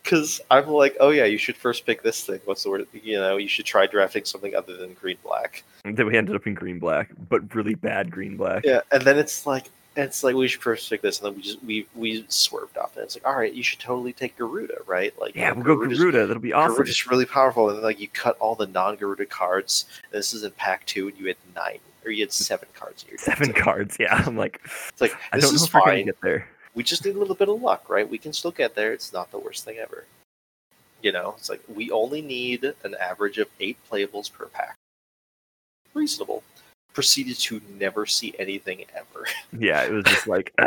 [0.04, 2.42] Because I'm like, oh yeah, you should first pick this thing.
[2.44, 2.86] What's the word?
[2.92, 5.64] You know, you should try drafting something other than green black.
[5.86, 8.66] then we ended up in green black, but really bad green black.
[8.66, 11.42] Yeah, and then it's like, it's like we should first pick this, and then we
[11.42, 14.78] just we we swerved off, and it's like, all right, you should totally take Gyruda,
[14.88, 15.14] right?
[15.20, 16.28] Like, Yeah, we'll go Gyruda.
[16.28, 16.84] That'll be awesome.
[16.84, 19.86] Gyruda's really powerful, and then like you cut all the non-Gyruda cards.
[20.04, 22.34] And this is in pack two, and you had nine, or you had mm.
[22.34, 23.18] seven cards in your.
[23.20, 23.98] Seven like- cards.
[24.00, 26.06] Yeah, I'm like, It's like I this don't know is fine.
[26.06, 26.48] get there.
[26.74, 28.10] we just need a little bit of luck, right?
[28.10, 28.94] We can still get there.
[28.94, 30.06] It's not the worst thing ever.
[31.04, 34.76] You know, it's like we only need an average of eight playables per pack.
[35.94, 36.42] Reasonable.
[36.94, 39.26] Proceeded to never see anything ever.
[39.58, 40.54] Yeah, it was just like,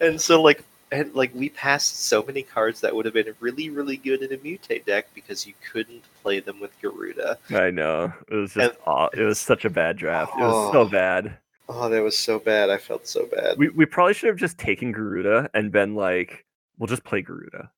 [0.00, 0.62] and so like
[0.92, 4.32] and like we passed so many cards that would have been really, really good in
[4.32, 7.36] a mutate deck because you couldn't play them with Gyruda.
[7.50, 8.12] I know.
[8.28, 10.32] It was just, And- aw- it was such a bad draft.
[10.36, 10.84] It was so Oh.
[10.88, 11.38] bad.
[11.68, 12.68] Oh, that was so bad.
[12.70, 13.56] I felt so bad.
[13.56, 16.44] We we probably should have just taken Gyruda and been like,
[16.78, 17.70] we'll just play Gyruda.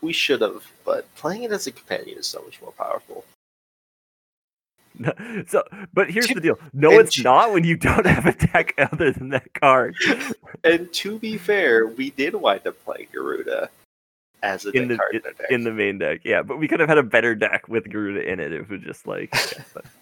[0.00, 3.24] We should have, but playing it as a companion is so much more powerful.
[5.48, 5.62] so,
[5.94, 6.58] but here's the deal.
[6.72, 9.94] No, and it's to- not when you don't have a deck other than that card.
[10.64, 13.68] And to be fair, we did wind up playing Gyruda
[14.42, 15.50] as a In deck the- card in deck.
[15.50, 16.20] in the main deck.
[16.24, 18.52] Yeah, but we could have had a better deck with Gyruda in it.
[18.52, 19.30] It was just like.
[19.34, 19.84] yeah, but-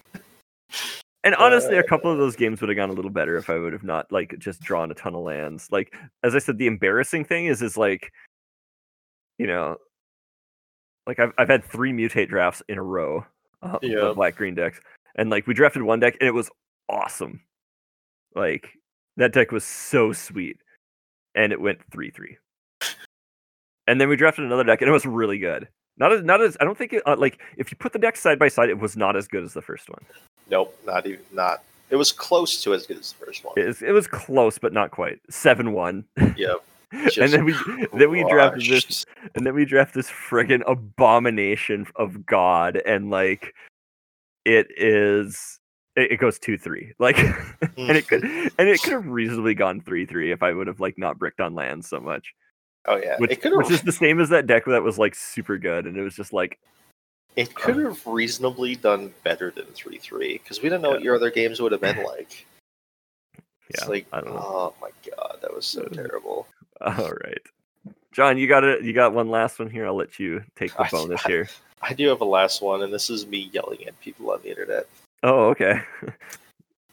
[1.23, 3.49] And honestly, a couple of uh, those games would have gone a little better if
[3.49, 5.67] I would have not like just drawn a ton of lands.
[5.71, 8.13] Like as I said, the embarrassing thing is is like,
[9.37, 9.75] you know,
[11.05, 13.25] like I've I've had three mutate drafts in a row
[13.61, 14.07] uh, Yeah.
[14.07, 14.79] of black green decks,
[15.15, 16.49] and like we drafted one deck and it was
[16.89, 17.41] awesome.
[18.35, 18.69] Like
[19.17, 20.57] that deck was so sweet,
[21.35, 22.37] and it went three three.
[23.87, 25.67] And then we drafted another deck and it was really good.
[25.97, 28.19] Not as not as I don't think it uh, like if you put the decks
[28.19, 30.03] side by side, it was not as good as the first one.
[30.51, 31.63] Nope, not even not.
[31.89, 33.53] It was close to as good as the first one.
[33.57, 35.19] It was, it was close, but not quite.
[35.29, 36.03] Seven one.
[36.35, 36.63] Yep.
[36.91, 37.55] And then we
[37.93, 43.53] then we drafted this and then we draft this friggin' abomination of God, and like
[44.45, 45.59] it is
[45.95, 46.93] it, it goes two three.
[46.99, 48.47] Like and it could mm-hmm.
[48.57, 51.41] and it could have reasonably gone three three if I would have like not bricked
[51.41, 52.33] on land so much.
[52.85, 55.57] Oh yeah, Which, it which is the same as that deck that was like super
[55.57, 56.57] good, and it was just like
[57.35, 61.01] it um could have reasonably done better than three three because we don't know what
[61.01, 62.45] your other games would have been like.
[63.69, 64.41] It's Yeah, like I don't know.
[64.43, 66.47] oh my god, that was so Uh, terrible.
[66.81, 67.41] all right.
[68.13, 68.83] John, you got it.
[68.83, 69.85] You got one last one here.
[69.85, 71.49] I'll let you take the bonus I- here.
[71.81, 74.49] I do have a last one, and this is me yelling at people on the
[74.49, 74.87] internet.
[75.21, 75.81] Oh, okay.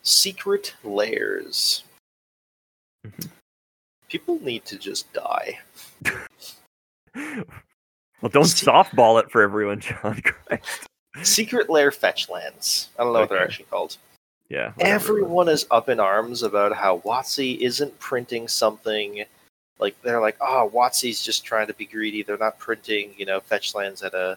[0.03, 1.85] Secret Lairs.
[3.07, 3.31] Mhm.
[4.11, 5.59] People need to just die.
[7.14, 10.20] well, don't See- softball it for everyone, John.
[10.22, 10.87] Christ.
[11.22, 12.91] Secret Lair fetch lands.
[12.99, 13.97] I don't know what they're actually called.
[14.49, 14.73] Yeah.
[14.73, 14.95] whatever.
[14.95, 19.25] Everyone is up in arms about how WotC isn't printing something.
[19.79, 22.23] Like they're like, ah, oh, WotC's just trying to be greedy.
[22.23, 24.37] They're not printing, you know, fetch lands at a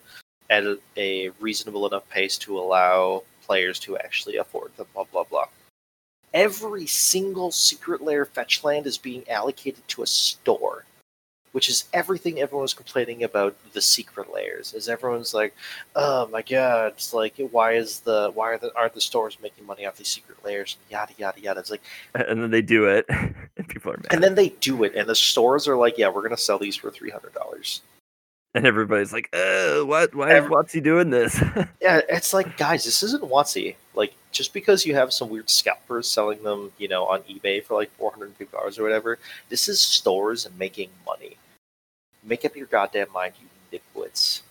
[0.50, 4.88] at a, a reasonable enough pace to allow players to actually afford them.
[4.94, 5.46] Blah blah blah.
[6.34, 10.86] Every single secret lair fetch land is being allocated to a store,
[11.54, 14.74] which is everything everyone was complaining about the secret lairs.
[14.74, 15.56] Is everyone's like,
[15.96, 19.66] oh my god, it's like why is the why are the aren't the stores making
[19.66, 21.60] money off these secret lairs and yada yada yada.
[21.60, 21.82] It's like
[22.16, 24.08] And then they do it, and people are mad.
[24.12, 26.76] and then they do it and the stores are like, yeah, we're gonna sell these
[26.76, 27.82] for three hundred dollars.
[28.56, 30.16] And everybody's like, "Uh, what?
[30.16, 31.40] Why Every- is WotC doing this?"
[31.82, 33.76] Yeah, it's like guys, this isn't WotC.
[34.38, 37.90] Just because you have some weird scalpers selling them, you know, on eBay for like
[37.98, 39.18] four hundred and fifty dollars or whatever,
[39.50, 41.38] this is stores and making money.
[42.22, 44.42] Make up your goddamn mind, you nitwits.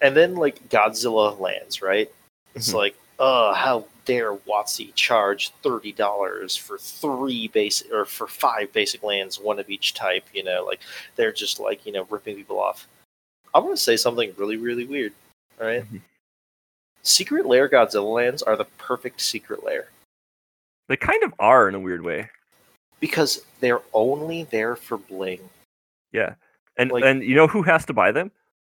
[0.00, 2.08] And then like Godzilla lands, right?
[2.54, 2.74] It's Mhm.
[2.74, 9.02] like, uh, how dare WotC charge thirty dollars for three basic or for five basic
[9.02, 10.78] lands, one of each type, you know, like
[11.16, 12.86] they're just like, you know, ripping people off.
[13.52, 15.12] I'm gonna say something really, really weird.
[15.60, 15.82] All right?
[15.92, 16.00] Mhm.
[17.04, 19.88] Secret lair Godzilla lands are the perfect secret lair
[20.88, 22.28] they kind of are in a weird way.
[23.00, 25.40] because they're only there for bling.
[26.12, 26.34] Yeah.
[26.76, 28.30] And Like- and you know who has to buy them?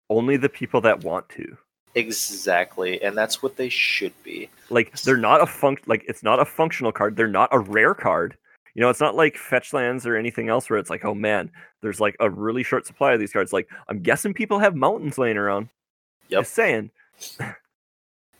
[0.09, 1.57] Only the people that want to.
[1.95, 4.49] Exactly, and that's what they should be.
[4.69, 7.15] Like they're not a func like it's not a functional card.
[7.15, 8.35] They're not a rare card.
[8.75, 11.51] You know, it's not like fetch lands or anything else where it's like, oh man,
[11.81, 13.53] there's like a really short supply of these cards.
[13.53, 15.69] Like I'm guessing people have mountains laying around.
[16.29, 16.41] Yep.
[16.41, 16.91] Just saying.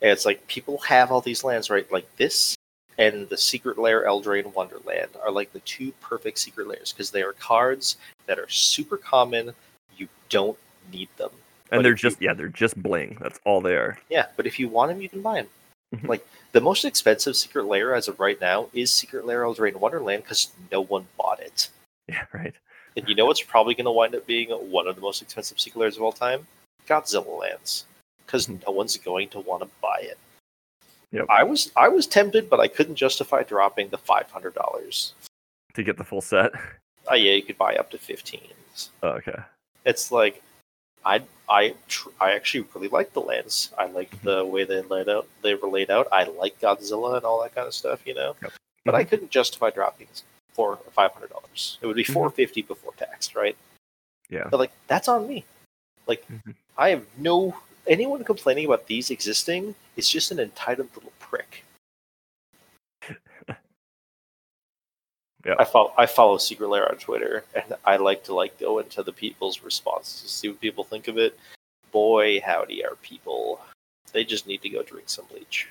[0.01, 1.89] And it's like people have all these lands, right?
[1.91, 2.55] Like this
[2.97, 7.21] and the Secret Lair Eldraine Wonderland are like the two perfect secret lairs because they
[7.23, 9.53] are cards that are super common.
[9.97, 10.57] You don't
[10.91, 11.31] need them.
[11.71, 13.17] And But they're if you- just yeah, they're just bling.
[13.21, 13.97] That's all they are.
[14.09, 15.49] Yeah, but if you want them, you can buy them.
[15.95, 16.07] Mhm.
[16.07, 20.23] Like the most expensive Secret Lair as of right now is Secret Lair Eldraine Wonderland
[20.23, 21.69] because no one bought it.
[22.07, 22.55] Yeah, right.
[22.97, 25.59] And you know what's probably going to wind up being one of the most expensive
[25.59, 26.47] Secret Lairs of all time?
[26.87, 27.85] Godzilla lands,
[28.30, 30.19] because no one's going to want to buy it.
[31.11, 31.25] Yep.
[31.30, 35.13] I was I was tempted, but I couldn't justify dropping the five hundred dollars.
[35.73, 36.51] To get the full set.
[37.07, 38.47] Oh yeah, you could buy up to fifteen.
[39.01, 39.39] Oh, okay.
[39.86, 40.43] It's like
[41.03, 43.71] I I tr- I actually really like the lands.
[43.77, 44.27] I like Mm-hmm.
[44.27, 45.27] the way they laid out.
[45.41, 46.07] They were laid out.
[46.11, 48.36] I like Godzilla and all that kind of stuff, you know.
[48.43, 48.53] Yep.
[48.86, 50.07] But I couldn't justify dropping
[50.53, 51.80] for five hundred dollars.
[51.82, 52.13] It would be Mhm.
[52.13, 53.57] four fifty before tax, right?
[54.30, 54.47] Yeah.
[54.51, 55.43] But like that's on me.
[56.05, 56.53] Like Mhm.
[56.77, 57.55] I have no
[57.89, 61.65] anyone complaining about these existing is just an entitled little prick.
[65.45, 65.55] Yeah.
[65.57, 69.03] I follow I follow Secret Lair on Twitter and I like to like go into
[69.03, 71.39] the people's responses to see what people think of it.
[71.93, 73.61] Boy, howdy are people.
[74.11, 75.69] They just need to go drink some bleach.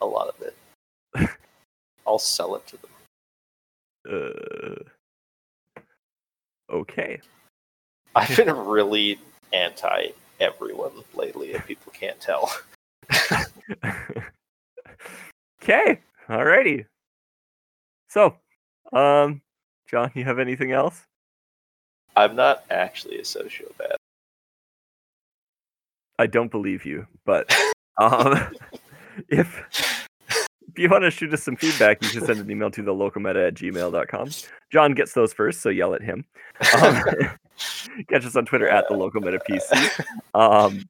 [0.00, 0.56] A lot of it.
[2.06, 2.90] I'll sell it to them.
[4.10, 4.82] Uh,
[6.74, 7.20] okay.
[8.16, 9.20] I've been really
[9.52, 10.08] anti
[10.40, 12.52] everyone lately, if people can't tell.
[15.62, 16.00] okay.
[16.28, 16.86] Alrighty.
[18.08, 18.36] So,
[18.92, 19.42] um,
[19.88, 21.02] John, you have anything else?
[22.16, 23.96] I'm not actually a sociopath.
[26.18, 27.52] I don't believe you, but
[27.98, 28.54] um,
[29.28, 30.03] if
[30.74, 32.92] if you want to shoot us some feedback, you can send an email to the
[32.92, 34.28] localmeta at gmail.com.
[34.72, 36.24] John gets those first, so yell at him.
[36.76, 37.00] Um,
[38.08, 40.04] catch us on Twitter at the localmeta PC.
[40.34, 40.82] Um,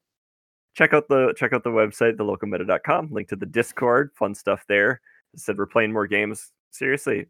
[0.74, 3.10] check out the check out the website, thelocalmeta.com.
[3.12, 5.02] Link to the Discord, fun stuff there.
[5.34, 6.50] I said we're playing more games.
[6.70, 7.26] Seriously,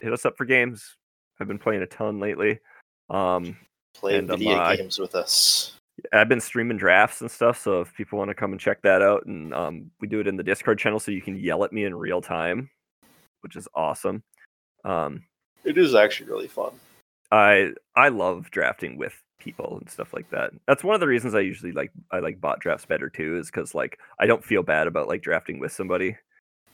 [0.00, 0.96] hit us up for games.
[1.38, 2.60] I've been playing a ton lately.
[3.10, 3.56] Um,
[3.94, 5.78] Play And, video I- games with us.
[6.12, 9.02] I've been streaming drafts and stuff, so if people want to come and check that
[9.02, 11.72] out, and um, we do it in the Discord channel, so you can yell at
[11.72, 12.70] me in real time,
[13.40, 14.22] which is awesome.
[14.84, 15.24] Um,
[15.64, 16.72] It is actually really fun.
[17.30, 20.52] I I love drafting with people and stuff like that.
[20.66, 23.46] That's one of the reasons I usually like I like bot drafts better too, is
[23.50, 26.16] because like I don't feel bad about like drafting with somebody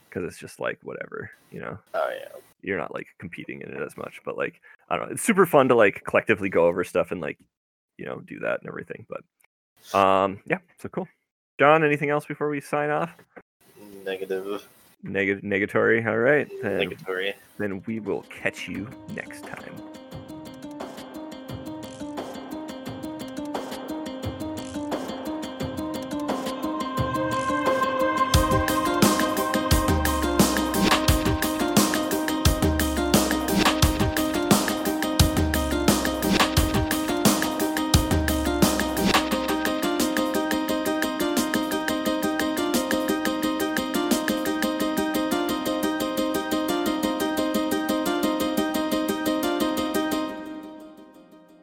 [0.09, 1.79] because it's just like whatever, you know.
[1.95, 2.37] Oh yeah.
[2.63, 5.47] You're not like competing in it as much, but like I don't know, it's super
[5.47, 7.39] fun to like collectively go over stuff and like
[8.01, 9.07] you know do that and everything.
[9.09, 11.07] But um yeah, so cool.
[11.59, 13.15] John, anything else before we sign off?
[14.05, 14.67] Negative.
[15.03, 16.07] Negative negatory.
[16.07, 16.49] All right.
[16.63, 17.35] Then, Negatory.
[17.59, 19.75] then we will catch you next time.